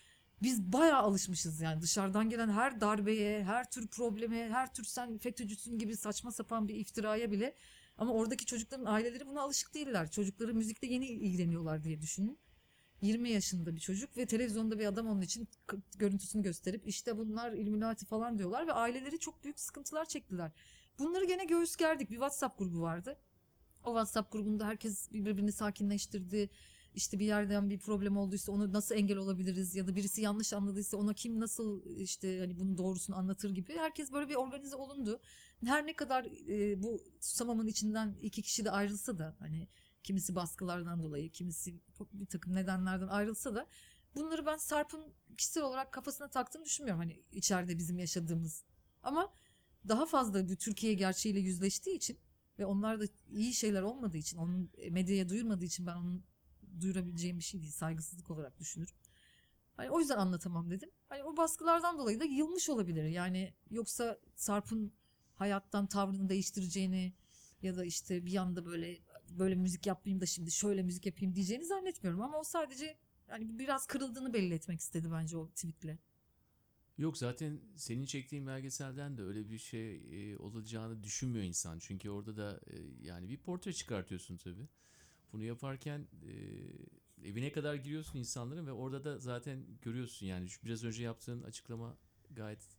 [0.43, 5.79] Biz bayağı alışmışız yani dışarıdan gelen her darbeye, her tür probleme, her tür sen FETÖ'cüsün
[5.79, 7.55] gibi saçma sapan bir iftiraya bile
[7.99, 10.11] ama oradaki çocukların aileleri buna alışık değiller.
[10.11, 12.39] Çocukları müzikle yeni ilgileniyorlar diye düşünün.
[13.03, 15.49] 20 yaşında bir çocuk ve televizyonda bir adam onun için
[15.97, 20.53] görüntüsünü gösterip işte bunlar Illuminati falan diyorlar ve aileleri çok büyük sıkıntılar çektiler.
[20.99, 22.11] Bunları gene göğüs gerdik.
[22.11, 23.19] Bir WhatsApp grubu vardı.
[23.85, 26.51] O WhatsApp grubunda herkes birbirini sakinleştirdi.
[26.95, 30.97] İşte bir yerden bir problem olduysa onu nasıl engel olabiliriz ya da birisi yanlış anladıysa
[30.97, 33.77] ona kim nasıl işte hani bunun doğrusunu anlatır gibi.
[33.77, 35.21] Herkes böyle bir organize olundu.
[35.65, 39.69] Her ne kadar e, bu Susamam'ın içinden iki kişi de ayrılsa da hani
[40.03, 41.81] kimisi baskılardan dolayı kimisi
[42.13, 43.67] bir takım nedenlerden ayrılsa da
[44.15, 47.01] bunları ben Sarp'ın kişisel olarak kafasına taktığını düşünmüyorum.
[47.01, 48.65] Hani içeride bizim yaşadığımız
[49.03, 49.33] ama
[49.89, 52.19] daha fazla bu Türkiye gerçeğiyle yüzleştiği için
[52.59, 56.25] ve onlar da iyi şeyler olmadığı için onun medyaya duyurmadığı için ben onun
[56.81, 58.95] duyurabileceğim bir şey değil saygısızlık olarak düşünürüm.
[59.77, 60.91] Hani o yüzden anlatamam dedim.
[61.09, 63.05] Hani o baskılardan dolayı da yılmış olabilir.
[63.05, 64.93] Yani yoksa Sarp'ın
[65.39, 67.13] hayattan tavrını değiştireceğini
[67.63, 68.99] ya da işte bir anda böyle
[69.31, 72.97] böyle müzik yapmayayım da şimdi şöyle müzik yapayım diyeceğini zannetmiyorum ama o sadece
[73.29, 75.99] yani biraz kırıldığını belli etmek istedi bence o tweetle.
[76.99, 81.79] Yok zaten senin çektiğin belgeselden de öyle bir şey e, olacağını düşünmüyor insan.
[81.79, 84.69] Çünkü orada da e, yani bir portre çıkartıyorsun tabii.
[85.33, 86.33] Bunu yaparken e,
[87.29, 91.97] evine kadar giriyorsun insanların ve orada da zaten görüyorsun yani biraz önce yaptığın açıklama
[92.31, 92.78] gayet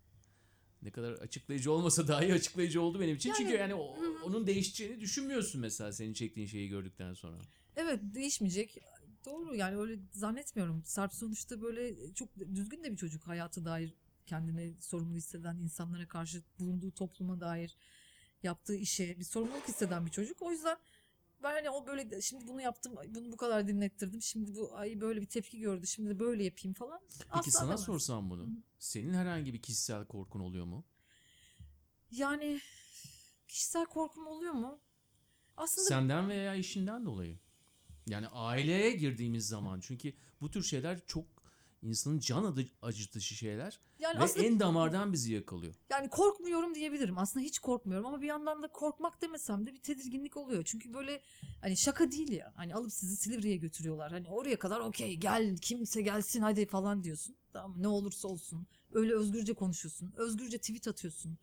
[0.81, 3.33] ne kadar açıklayıcı olmasa dahi açıklayıcı oldu benim için.
[3.37, 7.37] Çünkü yani o- onun değişeceğini düşünmüyorsun mesela senin çektiğin şeyi gördükten sonra.
[7.75, 8.77] Evet değişmeyecek.
[9.25, 10.83] Doğru yani öyle zannetmiyorum.
[10.85, 13.93] Sarp sonuçta böyle çok düzgün de bir çocuk hayata dair
[14.25, 17.75] kendini sorumlu hisseden insanlara karşı bulunduğu topluma dair
[18.43, 20.41] yaptığı işe bir sorumluluk hisseden bir çocuk.
[20.41, 20.77] O yüzden
[21.43, 25.21] ben hani o böyle şimdi bunu yaptım bunu bu kadar dinlettirdim şimdi bu ay böyle
[25.21, 27.01] bir tepki gördü şimdi de böyle yapayım falan.
[27.19, 27.81] Peki Asla sana demez.
[27.83, 28.49] sorsam bunu.
[28.79, 30.85] Senin herhangi bir kişisel korkun oluyor mu?
[32.11, 32.59] Yani
[33.47, 34.79] kişisel korkum oluyor mu?
[35.57, 37.39] Aslında Senden veya işinden dolayı.
[38.07, 41.25] Yani aileye girdiğimiz zaman çünkü bu tür şeyler çok
[41.83, 45.73] insanın can adı- acıtıcı şeyler yani ve aslında en damardan bizi yakalıyor.
[45.89, 47.17] Yani korkmuyorum diyebilirim.
[47.17, 50.63] Aslında hiç korkmuyorum ama bir yandan da korkmak demesem de bir tedirginlik oluyor.
[50.63, 51.21] Çünkü böyle
[51.61, 52.53] hani şaka değil ya.
[52.55, 54.11] Hani alıp sizi Silivri'ye götürüyorlar.
[54.11, 57.35] Hani oraya kadar okey gel kimse gelsin hadi falan diyorsun.
[57.53, 58.67] Tamam ne olursa olsun.
[58.91, 60.13] Öyle özgürce konuşuyorsun.
[60.17, 61.37] Özgürce tweet atıyorsun.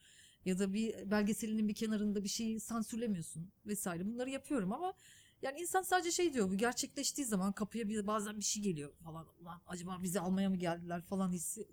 [0.45, 4.07] Ya da bir belgeselinin bir kenarında bir şeyi sansürlemiyorsun vesaire.
[4.07, 4.95] Bunları yapıyorum ama
[5.43, 9.27] yani insan sadece şey diyor bu gerçekleştiği zaman kapıya bir, bazen bir şey geliyor falan.
[9.41, 11.69] Ulan acaba bizi almaya mı geldiler falan hissi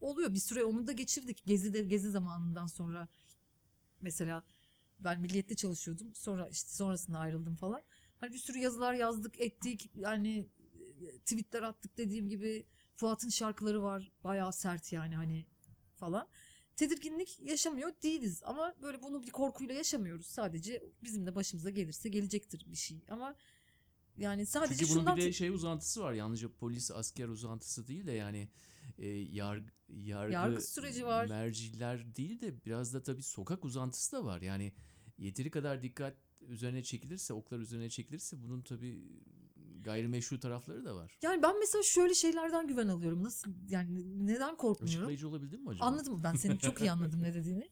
[0.00, 0.34] oluyor.
[0.34, 1.42] Bir süre onu da geçirdik.
[1.46, 3.08] Gezi'de gezi zamanından sonra
[4.00, 4.44] mesela
[5.00, 6.14] ben milliyette çalışıyordum.
[6.14, 7.82] Sonra işte sonrasında ayrıldım falan.
[8.20, 9.90] Hani bir sürü yazılar yazdık, ettik.
[9.94, 10.48] Yani
[11.00, 12.66] e, tweetler attık dediğim gibi.
[12.96, 14.12] Fuat'ın şarkıları var.
[14.24, 15.46] Bayağı sert yani hani
[15.94, 16.28] falan.
[16.76, 20.26] Tedirginlik yaşamıyor değiliz ama böyle bunu bir korkuyla yaşamıyoruz.
[20.26, 23.04] Sadece bizim de başımıza gelirse gelecektir bir şey.
[23.08, 23.36] Ama
[24.18, 26.12] yani sadece Çünkü bunun bir de şey uzantısı var.
[26.12, 28.48] Yalnızca polis asker uzantısı değil de yani
[28.98, 31.26] e, yargı, yargı, Yargı süreci var.
[31.26, 34.42] Merciler değil de biraz da tabii sokak uzantısı da var.
[34.42, 34.72] Yani
[35.18, 39.22] yeteri kadar dikkat üzerine çekilirse, oklar üzerine çekilirse bunun tabii
[39.86, 41.18] gayrimeşru tarafları da var.
[41.22, 43.22] Yani ben mesela şöyle şeylerden güven alıyorum.
[43.22, 44.98] Nasıl yani neden korkmuyorum?
[44.98, 45.84] Açıklayıcı olabildin mi acaba?
[45.84, 47.70] Anladım ben seni çok iyi anladım ne dediğini.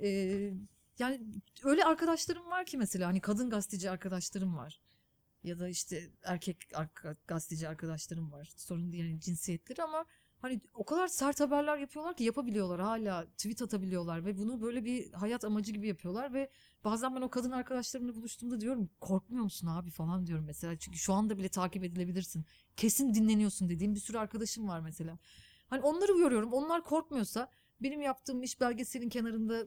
[0.00, 0.52] Ee,
[0.98, 1.20] yani
[1.64, 4.80] öyle arkadaşlarım var ki mesela hani kadın gazeteci arkadaşlarım var.
[5.44, 6.56] Ya da işte erkek
[7.26, 8.52] gazeteci arkadaşlarım var.
[8.56, 10.04] Sorun değil yani cinsiyetleri ama
[10.38, 15.12] hani o kadar sert haberler yapıyorlar ki yapabiliyorlar hala tweet atabiliyorlar ve bunu böyle bir
[15.12, 16.50] hayat amacı gibi yapıyorlar ve
[16.86, 21.12] bazen ben o kadın arkadaşlarımla buluştuğumda diyorum korkmuyor musun abi falan diyorum mesela çünkü şu
[21.12, 22.44] anda bile takip edilebilirsin
[22.76, 25.18] kesin dinleniyorsun dediğim bir sürü arkadaşım var mesela
[25.70, 27.48] hani onları uyarıyorum onlar korkmuyorsa
[27.80, 29.64] benim yaptığım iş belgeselin kenarında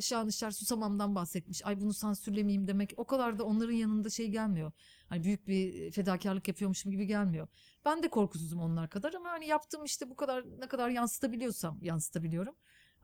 [0.00, 1.66] Şahanışer Susamam'dan bahsetmiş.
[1.66, 4.72] Ay bunu sansürlemeyeyim demek o kadar da onların yanında şey gelmiyor.
[5.08, 7.48] Hani büyük bir fedakarlık yapıyormuşum gibi gelmiyor.
[7.84, 12.54] Ben de korkusuzum onlar kadar ama hani yaptığım işte bu kadar ne kadar yansıtabiliyorsam yansıtabiliyorum.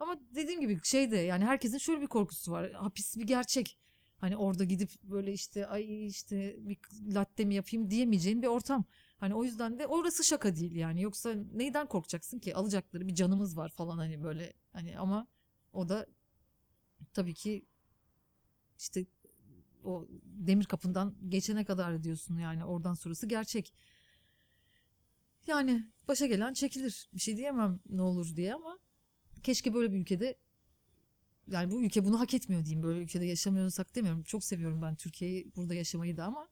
[0.00, 2.72] Ama dediğim gibi şey de yani herkesin şöyle bir korkusu var.
[2.72, 3.78] Hapis bir gerçek.
[4.18, 6.78] Hani orada gidip böyle işte ay işte bir
[7.14, 8.84] latte mi yapayım diyemeyeceğin bir ortam.
[9.18, 11.02] Hani o yüzden de orası şaka değil yani.
[11.02, 12.54] Yoksa neyden korkacaksın ki?
[12.54, 15.26] Alacakları bir canımız var falan hani böyle hani ama
[15.72, 16.06] o da
[17.12, 17.66] tabii ki
[18.78, 19.06] işte
[19.84, 23.74] o demir kapından geçene kadar diyorsun yani oradan sonrası gerçek.
[25.46, 27.08] Yani başa gelen çekilir.
[27.14, 28.78] Bir şey diyemem ne olur diye ama
[29.42, 30.38] keşke böyle bir ülkede
[31.50, 32.82] yani bu ülke bunu hak etmiyor diyeyim.
[32.82, 34.22] Böyle ülkede yaşamıyorsak demiyorum.
[34.22, 36.48] Çok seviyorum ben Türkiye'yi burada yaşamayı da ama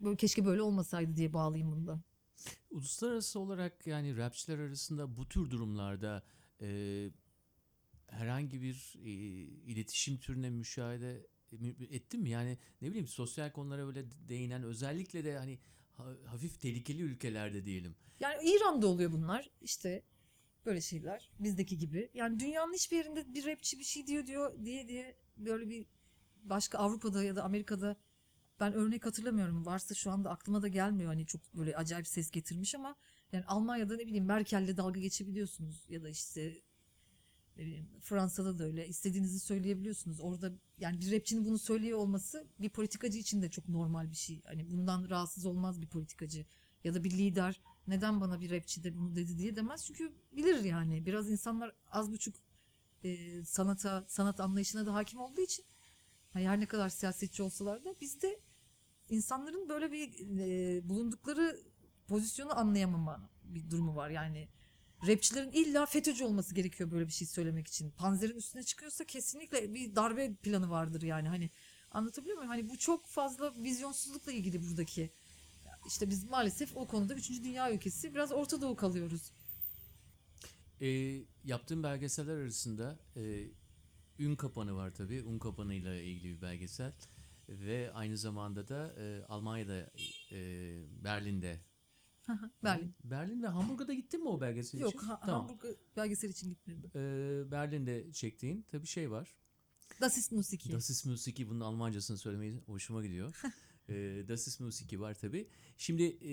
[0.00, 2.00] böyle keşke böyle olmasaydı diye bağlayayım bunu da.
[2.70, 6.22] Uluslararası olarak yani rapçiler arasında bu tür durumlarda
[6.60, 7.10] e,
[8.06, 9.10] herhangi bir e,
[9.72, 12.30] iletişim türüne müşahede mü- ettin mi?
[12.30, 15.58] Yani ne bileyim sosyal konulara böyle değinen özellikle de hani
[15.92, 17.96] ha- hafif tehlikeli ülkelerde diyelim.
[18.20, 20.02] Yani İran'da oluyor bunlar işte
[20.66, 22.10] böyle şeyler bizdeki gibi.
[22.14, 25.86] Yani dünyanın hiçbir yerinde bir rapçi bir şey diyor diyor diye diye böyle bir
[26.42, 27.96] başka Avrupa'da ya da Amerika'da
[28.60, 29.66] ben örnek hatırlamıyorum.
[29.66, 32.96] Varsa şu anda aklıma da gelmiyor hani çok böyle acayip ses getirmiş ama
[33.32, 36.62] yani Almanya'da ne bileyim Merkel'le dalga geçebiliyorsunuz ya da işte
[37.56, 40.20] ne bileyim Fransa'da da öyle istediğinizi söyleyebiliyorsunuz.
[40.20, 44.42] Orada yani bir rapçinin bunu söylüyor olması bir politikacı için de çok normal bir şey.
[44.44, 46.46] Hani bundan rahatsız olmaz bir politikacı
[46.84, 49.84] ya da bir lider neden bana bir rapçi de bunu dedi diye demez.
[49.84, 52.34] Çünkü bilir yani biraz insanlar az buçuk
[53.04, 55.64] e, sanata, sanat anlayışına da hakim olduğu için
[56.32, 58.40] hani her ne kadar siyasetçi olsalar da bizde
[59.08, 61.60] insanların böyle bir e, bulundukları
[62.08, 64.10] pozisyonu anlayamama bir durumu var.
[64.10, 64.48] Yani
[65.06, 67.90] rapçilerin illa FETÖ'cü olması gerekiyor böyle bir şey söylemek için.
[67.90, 71.28] Panzer'in üstüne çıkıyorsa kesinlikle bir darbe planı vardır yani.
[71.28, 71.50] Hani
[71.90, 72.50] anlatabiliyor muyum?
[72.50, 75.10] Hani bu çok fazla vizyonsuzlukla ilgili buradaki.
[75.86, 77.30] İşte biz maalesef o konuda 3.
[77.44, 79.32] dünya ülkesi biraz Orta Doğu kalıyoruz.
[80.80, 80.88] E,
[81.44, 83.44] yaptığım belgeseller arasında e,
[84.18, 85.22] Ün Kapanı var tabii.
[85.22, 86.92] Un Kapanı'yla ilgili bir belgesel.
[87.48, 89.90] Ve aynı zamanda da e, Almanya'da
[90.32, 90.38] e,
[91.04, 91.60] Berlin'de
[92.64, 92.94] Berlin.
[93.04, 94.84] Berlin ve Hamburg'a da gittin mi o belgesel için?
[94.84, 95.48] Yok ha, Tamam.
[95.48, 96.90] Hamburg belgesel için gitmedim.
[96.94, 99.36] Ee, Berlin'de çektiğin tabii şey var.
[100.00, 100.72] Das ist Musik.
[100.72, 103.42] Das ist Musiki bunun Almancasını söylemeyi hoşuma gidiyor.
[103.88, 105.48] ee, Das ist Musiki var tabii.
[105.76, 106.32] Şimdi e,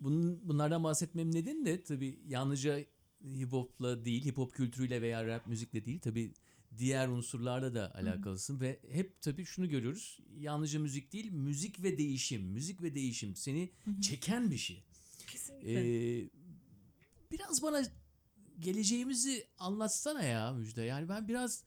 [0.00, 2.84] bunun, bunlardan bahsetmem nedeni de tabii yalnızca
[3.24, 6.32] hip hop'la değil, hip hop kültürüyle veya rap müzikle değil tabii
[6.78, 10.20] diğer unsurlarla da alakalısın ve hep tabii şunu görüyoruz.
[10.38, 12.42] Yalnızca müzik değil, müzik ve değişim.
[12.42, 13.70] Müzik ve değişim seni
[14.02, 14.84] çeken bir şey.
[15.26, 16.20] Kesinlikle.
[16.20, 16.30] Ee,
[17.32, 17.82] biraz bana
[18.60, 20.82] geleceğimizi anlatsana ya Müjde.
[20.82, 21.64] Yani ben biraz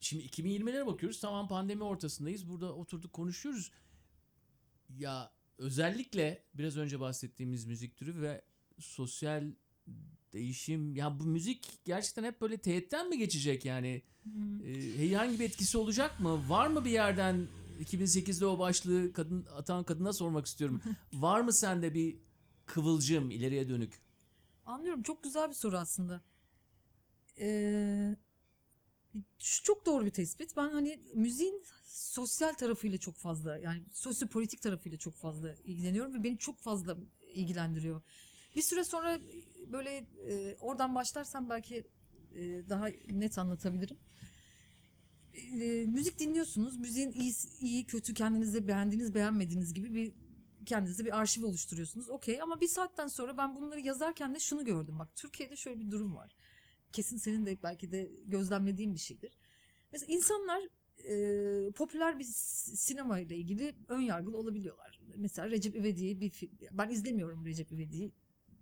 [0.00, 1.20] şimdi 2020'lere bakıyoruz.
[1.20, 2.48] Tamam pandemi ortasındayız.
[2.48, 3.70] Burada oturduk konuşuyoruz.
[4.98, 8.42] Ya özellikle biraz önce bahsettiğimiz müzik türü ve
[8.78, 9.52] sosyal
[10.32, 10.96] değişim.
[10.96, 14.02] Ya bu müzik gerçekten hep böyle teğetten mi geçecek yani?
[14.64, 16.48] Ee, herhangi bir etkisi olacak mı?
[16.48, 17.48] Var mı bir yerden
[17.80, 20.82] 2008'de o başlığı kadın atan kadına sormak istiyorum.
[21.12, 22.16] Var mı sende bir
[22.66, 24.00] kıvılcım ileriye dönük?
[24.66, 25.02] Anlıyorum.
[25.02, 26.20] Çok güzel bir soru aslında.
[27.40, 28.16] Ee,
[29.38, 30.56] şu çok doğru bir tespit.
[30.56, 36.38] Ben hani müziğin sosyal tarafıyla çok fazla yani sosyopolitik tarafıyla çok fazla ilgileniyorum ve beni
[36.38, 36.96] çok fazla
[37.34, 38.02] ilgilendiriyor.
[38.56, 39.20] Bir süre sonra
[39.72, 41.84] böyle e, oradan başlarsam belki
[42.34, 43.96] e, daha net anlatabilirim.
[45.34, 46.76] E, müzik dinliyorsunuz.
[46.76, 50.12] Müziğin iyi, iyi, kötü, kendinizde beğendiğiniz, beğenmediğiniz gibi bir
[50.66, 52.10] kendinize bir arşiv oluşturuyorsunuz.
[52.10, 54.98] Okey ama bir saatten sonra ben bunları yazarken de şunu gördüm.
[54.98, 56.36] Bak Türkiye'de şöyle bir durum var.
[56.92, 59.38] Kesin senin de belki de gözlemlediğin bir şeydir.
[59.92, 60.62] Mesela insanlar
[61.08, 65.00] e, popüler bir sinema ile ilgili ön yargılı olabiliyorlar.
[65.16, 68.12] Mesela Recep İvedik'i bir film, ben izlemiyorum Recep İvedik'i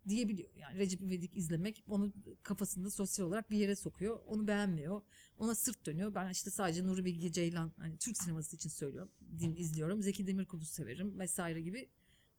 [0.09, 0.51] diyebiliyor.
[0.57, 2.12] Yani Recep İvedik izlemek onu
[2.43, 4.20] kafasında sosyal olarak bir yere sokuyor.
[4.26, 5.03] Onu beğenmiyor.
[5.39, 6.14] Ona sırt dönüyor.
[6.14, 9.12] Ben işte sadece Nuri Bilge Ceylan hani Türk sineması için söylüyorum.
[9.39, 10.03] Din izliyorum.
[10.03, 11.89] Zeki Demirkubuz'u severim vesaire gibi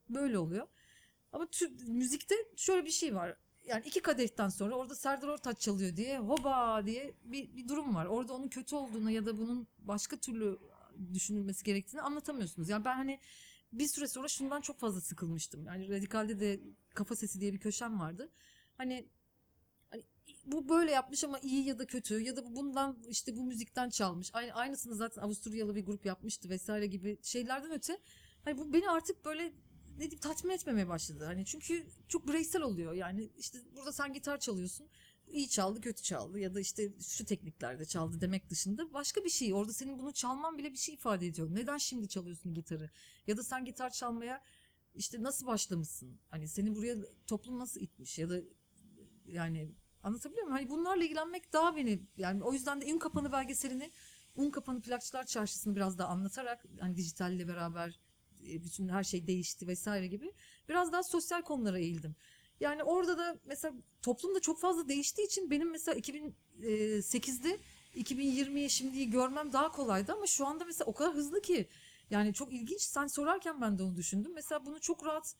[0.09, 0.67] böyle oluyor.
[1.31, 3.37] Ama Türk müzikte şöyle bir şey var.
[3.69, 8.05] Yani iki kadehten sonra orada Serdar Ortaç çalıyor diye hoba diye bir, bir durum var.
[8.05, 10.59] Orada onun kötü olduğunu ya da bunun başka türlü
[11.13, 12.69] düşünülmesi gerektiğini anlatamıyorsunuz.
[12.69, 13.19] Yani ben hani
[13.73, 15.65] bir süre sonra şundan çok fazla sıkılmıştım.
[15.65, 16.59] Yani Radikal'de de
[16.93, 18.29] Kafa Sesi diye bir köşem vardı.
[18.77, 19.09] Hani,
[19.89, 20.03] hani
[20.45, 23.89] bu böyle yapmış ama iyi ya da kötü ya da bu bundan işte bu müzikten
[23.89, 24.29] çalmış.
[24.33, 27.99] Aynı, aynısını zaten Avusturyalı bir grup yapmıştı vesaire gibi şeylerden öte.
[28.45, 29.53] Hani bu beni artık böyle
[29.99, 31.25] ne diyeyim tatmin etmemeye başladı.
[31.25, 32.93] Hani çünkü çok bireysel oluyor.
[32.93, 34.89] Yani işte burada sen gitar çalıyorsun.
[35.27, 39.53] iyi çaldı, kötü çaldı ya da işte şu tekniklerde çaldı demek dışında başka bir şey.
[39.53, 41.47] Orada senin bunu çalman bile bir şey ifade ediyor.
[41.51, 42.89] Neden şimdi çalıyorsun gitarı?
[43.27, 44.43] Ya da sen gitar çalmaya
[44.95, 46.19] işte nasıl başlamışsın?
[46.29, 46.95] Hani seni buraya
[47.27, 48.39] toplum nasıl itmiş ya da
[49.25, 49.71] yani
[50.03, 50.57] anlatabiliyor muyum?
[50.57, 53.91] Hani bunlarla ilgilenmek daha beni yani o yüzden de Un Kapanı belgeselini
[54.35, 57.99] Un Kapanı Plakçılar Çarşısı'nı biraz daha anlatarak hani dijitalle beraber
[58.39, 60.33] bütün her şey değişti vesaire gibi
[60.69, 62.15] biraz daha sosyal konulara eğildim.
[62.59, 67.59] Yani orada da mesela toplum da çok fazla değiştiği için benim mesela 2008'de
[67.95, 71.69] 2020'ye şimdiyi görmem daha kolaydı ama şu anda mesela o kadar hızlı ki
[72.09, 72.81] yani çok ilginç.
[72.81, 74.31] Sen sorarken ben de onu düşündüm.
[74.35, 75.35] Mesela bunu çok rahat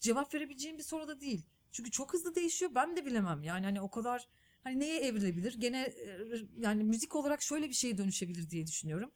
[0.00, 1.42] cevap verebileceğim bir soru da değil.
[1.72, 2.70] Çünkü çok hızlı değişiyor.
[2.74, 3.42] Ben de bilemem.
[3.42, 4.28] Yani hani o kadar
[4.64, 5.60] hani neye evrilebilir?
[5.60, 6.18] Gene e,
[6.58, 9.10] yani müzik olarak şöyle bir şeye dönüşebilir diye düşünüyorum.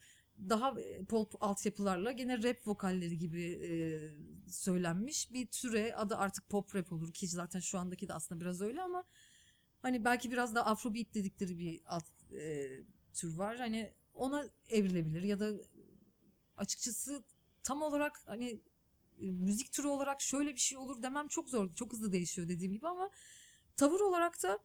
[0.48, 3.70] Daha e, pop altyapılarla gene rap vokalleri gibi e,
[4.50, 8.60] söylenmiş bir türe adı artık pop rap olur ki zaten şu andaki de aslında biraz
[8.60, 9.04] öyle ama
[9.82, 12.68] hani belki biraz da afrobeat dedikleri bir alt e,
[13.14, 13.56] tür var.
[13.56, 15.52] Hani ona evrilebilir ya da
[16.56, 17.24] açıkçası
[17.62, 18.60] tam olarak hani
[19.20, 21.74] e, müzik türü olarak şöyle bir şey olur demem çok zor.
[21.74, 23.10] Çok hızlı değişiyor dediğim gibi ama
[23.76, 24.58] tavır olarak da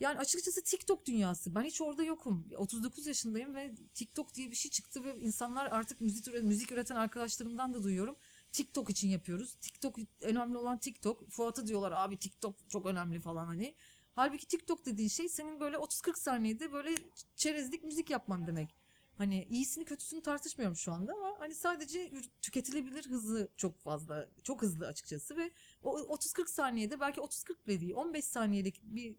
[0.00, 1.54] yani açıkçası TikTok dünyası.
[1.54, 2.46] Ben hiç orada yokum.
[2.56, 7.74] 39 yaşındayım ve TikTok diye bir şey çıktı ve insanlar artık müzik, müzik üreten arkadaşlarımdan
[7.74, 8.16] da duyuyorum.
[8.52, 9.54] TikTok için yapıyoruz.
[9.60, 11.30] TikTok önemli olan TikTok.
[11.30, 13.74] Fuat'a diyorlar abi TikTok çok önemli falan hani.
[14.14, 16.94] Halbuki TikTok dediğin şey senin böyle 30-40 saniyede böyle
[17.36, 18.80] çerezlik müzik yapman demek.
[19.20, 24.86] Hani iyisini kötüsünü tartışmıyorum şu anda ama hani sadece tüketilebilir hızı çok fazla, çok hızlı
[24.86, 25.50] açıkçası ve
[25.82, 29.16] o 30-40 saniyede belki 30-40 bile değil 15 saniyelik bir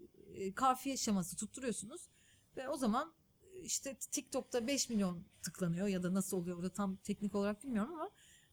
[0.56, 2.10] kafiye şeması tutturuyorsunuz
[2.58, 6.96] ve o zaman e, işte TikTok'ta 5 milyon tıklanıyor ya da nasıl oluyor orada tam
[6.96, 8.10] teknik olarak bilmiyorum ama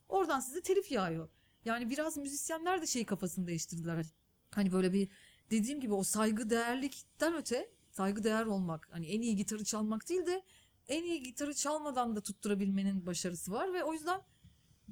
[0.08, 1.28] oradan size telif yağıyor.
[1.64, 4.06] Yani biraz müzisyenler de şey kafasını değiştirdiler.
[4.50, 5.08] Hani böyle bir
[5.50, 10.26] dediğim gibi o saygı değerlikten öte saygı değer olmak hani en iyi gitarı çalmak değil
[10.26, 10.42] de
[10.88, 14.20] en iyi gitarı çalmadan da tutturabilmenin başarısı var ve o yüzden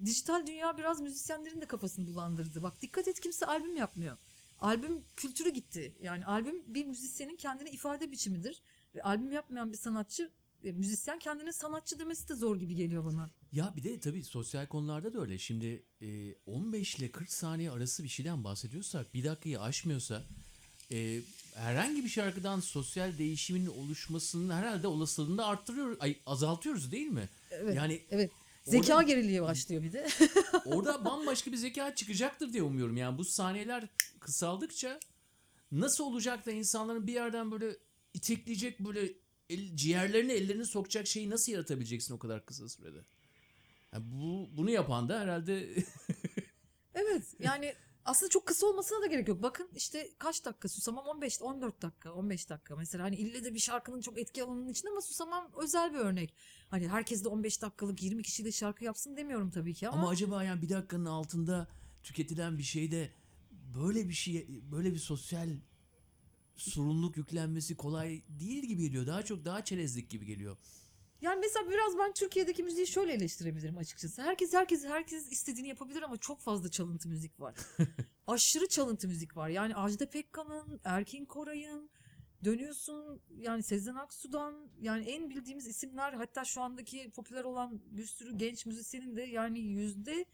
[0.05, 2.63] dijital dünya biraz müzisyenlerin de kafasını bulandırdı.
[2.63, 4.17] Bak dikkat et kimse albüm yapmıyor.
[4.61, 5.93] Albüm kültürü gitti.
[6.03, 8.63] Yani albüm bir müzisyenin kendine ifade biçimidir.
[8.95, 10.31] Ve albüm yapmayan bir sanatçı,
[10.65, 13.31] e, müzisyen kendine sanatçı demesi de zor gibi geliyor bana.
[13.53, 15.39] Ya bir de tabii sosyal konularda da öyle.
[15.39, 20.23] Şimdi e, 15 ile 40 saniye arası bir şeyden bahsediyorsak bir dakikayı aşmıyorsa
[20.93, 21.21] e,
[21.55, 27.29] herhangi bir şarkıdan sosyal değişimin oluşmasının herhalde olasılığını da arttırıyor, ay, azaltıyoruz değil mi?
[27.51, 27.77] Evet.
[27.77, 28.31] Yani Evet.
[28.67, 30.07] Zeka Orada- geriliği başlıyor bir de.
[30.65, 32.97] orada bambaşka bir zeka çıkacaktır diye umuyorum.
[32.97, 33.89] Yani bu saniyeler
[34.21, 35.01] kısaldıkça
[35.73, 37.77] nasıl olacak da insanların bir yerden böyle
[38.15, 39.13] itekleyecek böyle
[39.51, 42.99] el, ciğerlerine ellerini sokacak şeyi nasıl yaratabileceksin o kadar kısa sürede?
[43.93, 45.69] Yani bu bunu yapan da herhalde
[46.95, 47.75] Evet yani
[48.07, 49.43] aslında çok kısa olmasına da gerek yok.
[49.43, 53.59] Bakın işte kaç dakika Susamam 15 14 dakika 15 dakika mesela hani ille de bir
[53.59, 56.35] şarkının çok etki alanının içinde ama Susamam özel bir örnek.
[56.69, 60.45] Hani herkes de 15 dakikalık 20 kişiyle şarkı yapsın demiyorum tabii ki ama, ama acaba
[60.45, 61.69] yani bir dakikanın altında
[62.03, 63.11] tüketilen bir şeyde
[63.51, 65.49] böyle bir şey böyle bir sosyal
[66.57, 69.07] sorumluluk yüklenmesi kolay değil gibi geliyor.
[69.07, 70.57] Daha çok daha çerezlik gibi geliyor.
[71.21, 74.23] Yani mesela biraz ben Türkiye'deki müziği şöyle eleştirebilirim açıkçası.
[74.23, 77.55] Herkes herkes herkes istediğini yapabilir ama çok fazla çalıntı müzik var.
[78.27, 79.49] Aşırı çalıntı müzik var.
[79.49, 81.91] Yani Ajda Pekkan'ın, Erkin Koray'ın
[82.45, 88.39] dönüyorsun yani Sezen Aksu'dan yani en bildiğimiz isimler hatta şu andaki popüler olan bir sürü
[88.39, 90.25] genç müzisyenin de yani yüzde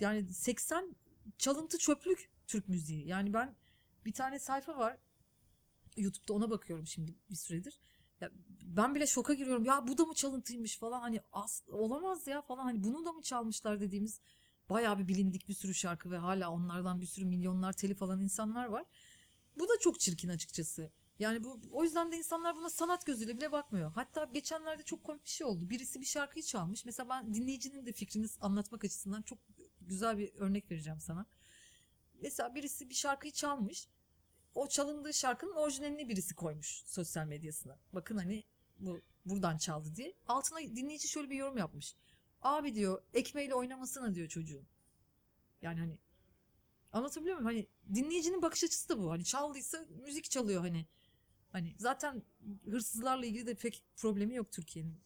[0.00, 0.96] yani 80
[1.38, 3.06] çalıntı çöplük Türk müziği.
[3.06, 3.54] Yani ben
[4.04, 4.96] bir tane sayfa var
[5.96, 7.80] YouTube'da ona bakıyorum şimdi bir süredir.
[8.22, 8.30] Ya
[8.62, 9.64] ben bile şoka giriyorum.
[9.64, 13.22] Ya bu da mı çalıntıymış falan hani as olamaz ya falan hani bunu da mı
[13.22, 14.20] çalmışlar dediğimiz
[14.70, 18.66] bayağı bir bilindik bir sürü şarkı ve hala onlardan bir sürü milyonlar telif alan insanlar
[18.66, 18.84] var.
[19.58, 20.90] Bu da çok çirkin açıkçası.
[21.18, 23.92] Yani bu o yüzden de insanlar buna sanat gözüyle bile bakmıyor.
[23.92, 25.70] Hatta geçenlerde çok komik bir şey oldu.
[25.70, 26.84] Birisi bir şarkıyı çalmış.
[26.84, 29.38] Mesela ben dinleyicinin de fikrini anlatmak açısından çok
[29.80, 31.26] güzel bir örnek vereceğim sana.
[32.22, 33.88] mesela birisi bir şarkıyı çalmış.
[34.54, 37.78] O çalındığı şarkının orijinalini birisi koymuş sosyal medyasına.
[37.92, 38.44] Bakın hani
[38.78, 40.14] bu buradan çaldı diye.
[40.28, 41.96] Altına dinleyici şöyle bir yorum yapmış.
[42.42, 44.66] Abi diyor ekmeğiyle oynamasına diyor çocuğun.
[45.62, 45.98] Yani hani
[46.92, 47.46] anlatabiliyor muyum?
[47.46, 49.10] Hani dinleyicinin bakış açısı da bu.
[49.10, 50.86] Hani çaldıysa müzik çalıyor hani.
[51.52, 52.22] Hani zaten
[52.64, 55.00] hırsızlarla ilgili de pek problemi yok Türkiye'nin.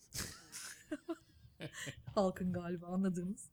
[2.15, 3.51] Halkın galiba anladığımız.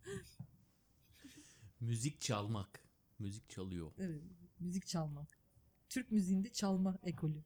[1.79, 2.83] Müzik çalmak.
[3.19, 3.91] Müzik çalıyor.
[3.97, 4.21] Evet,
[4.59, 5.27] müzik çalma.
[5.93, 7.43] Türk müziğinde çalma ekolü.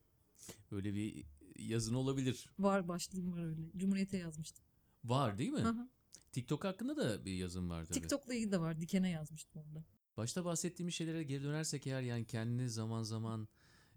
[0.72, 1.26] Öyle bir
[1.60, 2.50] yazın olabilir.
[2.60, 3.62] Var başlığım var öyle.
[3.78, 4.66] Cumhuriyete yazmıştım.
[5.04, 5.88] Var değil mi?
[6.32, 7.94] TikTok hakkında da bir yazım var tabii.
[8.00, 8.82] TikTok'la ilgili de var.
[8.82, 9.84] Dikene yazmıştım onda.
[10.18, 13.48] Başta bahsettiğimiz şeylere geri dönersek eğer yani kendini zaman zaman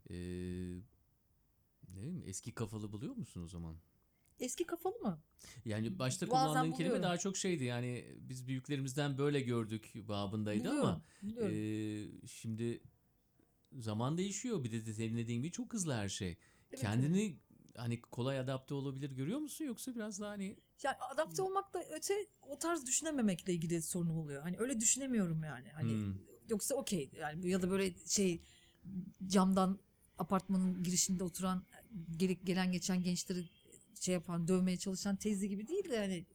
[0.09, 0.17] eee,
[1.89, 3.77] ne bileyim eski kafalı buluyor musun o zaman?
[4.39, 5.23] Eski kafalı mı?
[5.65, 7.03] Yani başta Bazen kullandığın kelime buluyorum.
[7.03, 11.55] daha çok şeydi yani biz büyüklerimizden böyle gördük babındaydı Buluyorum, ama buluyorum.
[11.55, 12.81] eee, şimdi
[13.79, 16.39] zaman değişiyor bir de de senin dediğin gibi çok hızlı her şey.
[16.71, 17.39] Evet, Kendini
[17.77, 22.27] hani kolay adapte olabilir görüyor musun yoksa biraz daha hani Yani adapte olmak da öte
[22.43, 24.43] o tarz düşünememekle ilgili sorun oluyor.
[24.43, 25.69] Hani öyle düşünemiyorum yani.
[25.69, 26.15] Hani Hmm.
[26.49, 28.43] yoksa okey yani ya da böyle şey
[29.27, 29.79] camdan
[30.19, 31.65] apartmanın girişinde oturan
[32.17, 33.49] gelip gelen geçen gençleri
[34.01, 36.27] şey yapan dövmeye çalışan teyze gibi değil de yani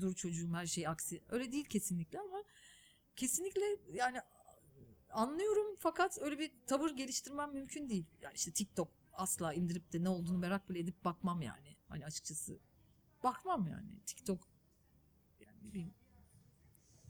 [0.00, 1.22] dur çocuğum her şey aksi.
[1.28, 2.44] Öyle değil kesinlikle ama
[3.16, 3.62] kesinlikle
[3.92, 4.18] yani
[5.10, 8.06] anlıyorum fakat öyle bir tavır geliştirmem mümkün değil.
[8.20, 11.76] Yani işte TikTok asla indirip de ne olduğunu merak bile edip bakmam yani.
[11.88, 12.58] Hani açıkçası
[13.24, 13.88] bakmam yani.
[14.06, 14.48] TikTok
[15.40, 15.94] yani ne bileyim,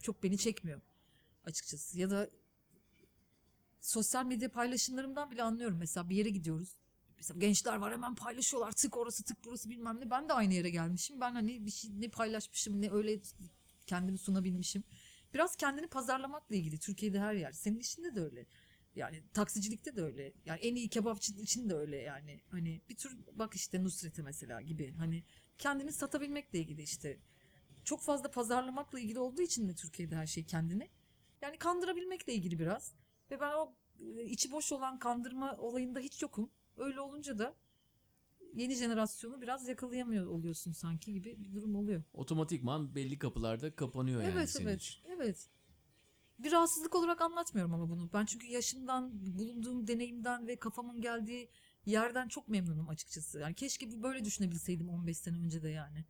[0.02, 0.80] çok beni çekmiyor
[1.44, 1.98] açıkçası.
[1.98, 2.30] Ya da
[3.80, 5.78] sosyal medya paylaşımlarımdan bile anlıyorum.
[5.78, 6.76] Mesela bir yere gidiyoruz.
[7.16, 8.72] Mesela gençler var hemen paylaşıyorlar.
[8.72, 10.10] Tık orası tık burası bilmem ne.
[10.10, 11.20] Ben de aynı yere gelmişim.
[11.20, 13.20] Ben hani bir şey ne paylaşmışım ne öyle
[13.86, 14.84] kendimi sunabilmişim.
[15.34, 16.78] Biraz kendini pazarlamakla ilgili.
[16.78, 17.52] Türkiye'de her yer.
[17.52, 18.46] Senin işinde de öyle.
[18.94, 20.32] Yani taksicilikte de öyle.
[20.44, 22.40] Yani en iyi kebapçı için de öyle yani.
[22.50, 24.92] Hani bir tür bak işte Nusret'e mesela gibi.
[24.92, 25.24] Hani
[25.58, 27.18] kendini satabilmekle ilgili işte.
[27.84, 30.88] Çok fazla pazarlamakla ilgili olduğu için de Türkiye'de her şey kendini.
[31.42, 32.94] Yani kandırabilmekle ilgili biraz.
[33.30, 36.50] Ve ben o e, içi boş olan kandırma olayında hiç yokum.
[36.76, 37.54] Öyle olunca da
[38.54, 42.02] yeni jenerasyonu biraz yakalayamıyor oluyorsun sanki gibi bir durum oluyor.
[42.12, 45.02] otomatikman belli kapılarda kapanıyor yani evet senin evet için.
[45.08, 45.48] evet.
[46.38, 48.10] Bir rahatsızlık olarak anlatmıyorum ama bunu.
[48.12, 51.50] Ben çünkü yaşımdan, bulunduğum deneyimden ve kafamın geldiği
[51.86, 53.40] yerden çok memnunum açıkçası.
[53.40, 56.04] Yani keşke böyle düşünebilseydim 15 sene önce de yani.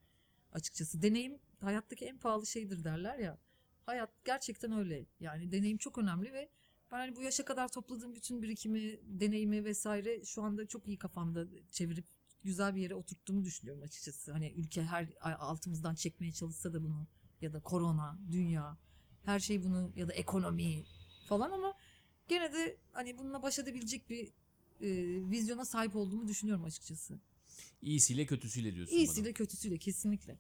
[0.53, 3.39] Açıkçası deneyim hayattaki en pahalı şeydir derler ya.
[3.87, 5.07] Hayat gerçekten öyle.
[5.21, 6.51] Yani deneyim çok önemli ve
[6.93, 11.47] ben hani bu yaşa kadar topladığım bütün birikimi, deneyimi vesaire şu anda çok iyi kafamda
[11.71, 12.05] çevirip
[12.45, 14.33] güzel bir yere oturttuğumu düşünüyorum açıkçası.
[14.33, 17.07] Hani ülke her altımızdan çekmeye çalışsa da bunu
[17.41, 18.79] ya da korona, dünya
[19.25, 20.85] her şey bunu ya da ekonomi
[21.29, 21.75] falan ama
[22.29, 24.27] gene de hani bununla baş edebilecek bir
[24.81, 24.91] e,
[25.31, 27.21] vizyona sahip olduğumu düşünüyorum açıkçası.
[27.83, 29.03] İyisiyle kötüsüyle diyorsun bana.
[29.03, 30.39] İyisiyle kötüsüyle kesinlikle.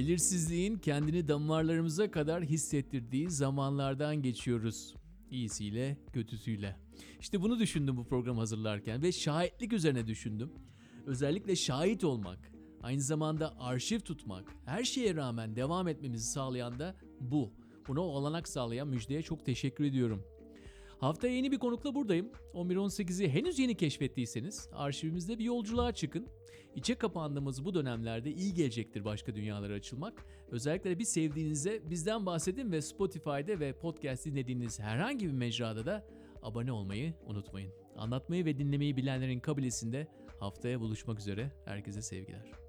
[0.00, 4.94] Belirsizliğin kendini damarlarımıza kadar hissettirdiği zamanlardan geçiyoruz.
[5.30, 6.76] İyisiyle, kötüsüyle.
[7.20, 10.52] İşte bunu düşündüm bu program hazırlarken ve şahitlik üzerine düşündüm.
[11.06, 17.52] Özellikle şahit olmak, aynı zamanda arşiv tutmak, her şeye rağmen devam etmemizi sağlayan da bu.
[17.88, 20.24] Buna olanak sağlayan müjdeye çok teşekkür ediyorum.
[21.00, 22.32] Haftaya yeni bir konukla buradayım.
[22.54, 26.26] 11-18'i henüz yeni keşfettiyseniz arşivimizde bir yolculuğa çıkın.
[26.76, 30.24] İçe kapandığımız bu dönemlerde iyi gelecektir başka dünyalara açılmak.
[30.50, 36.06] Özellikle bir sevdiğinize bizden bahsedin ve Spotify'da ve podcast dinlediğiniz herhangi bir mecrada da
[36.42, 37.72] abone olmayı unutmayın.
[37.96, 40.08] Anlatmayı ve dinlemeyi bilenlerin kabilesinde
[40.40, 41.52] haftaya buluşmak üzere.
[41.64, 42.59] Herkese sevgiler.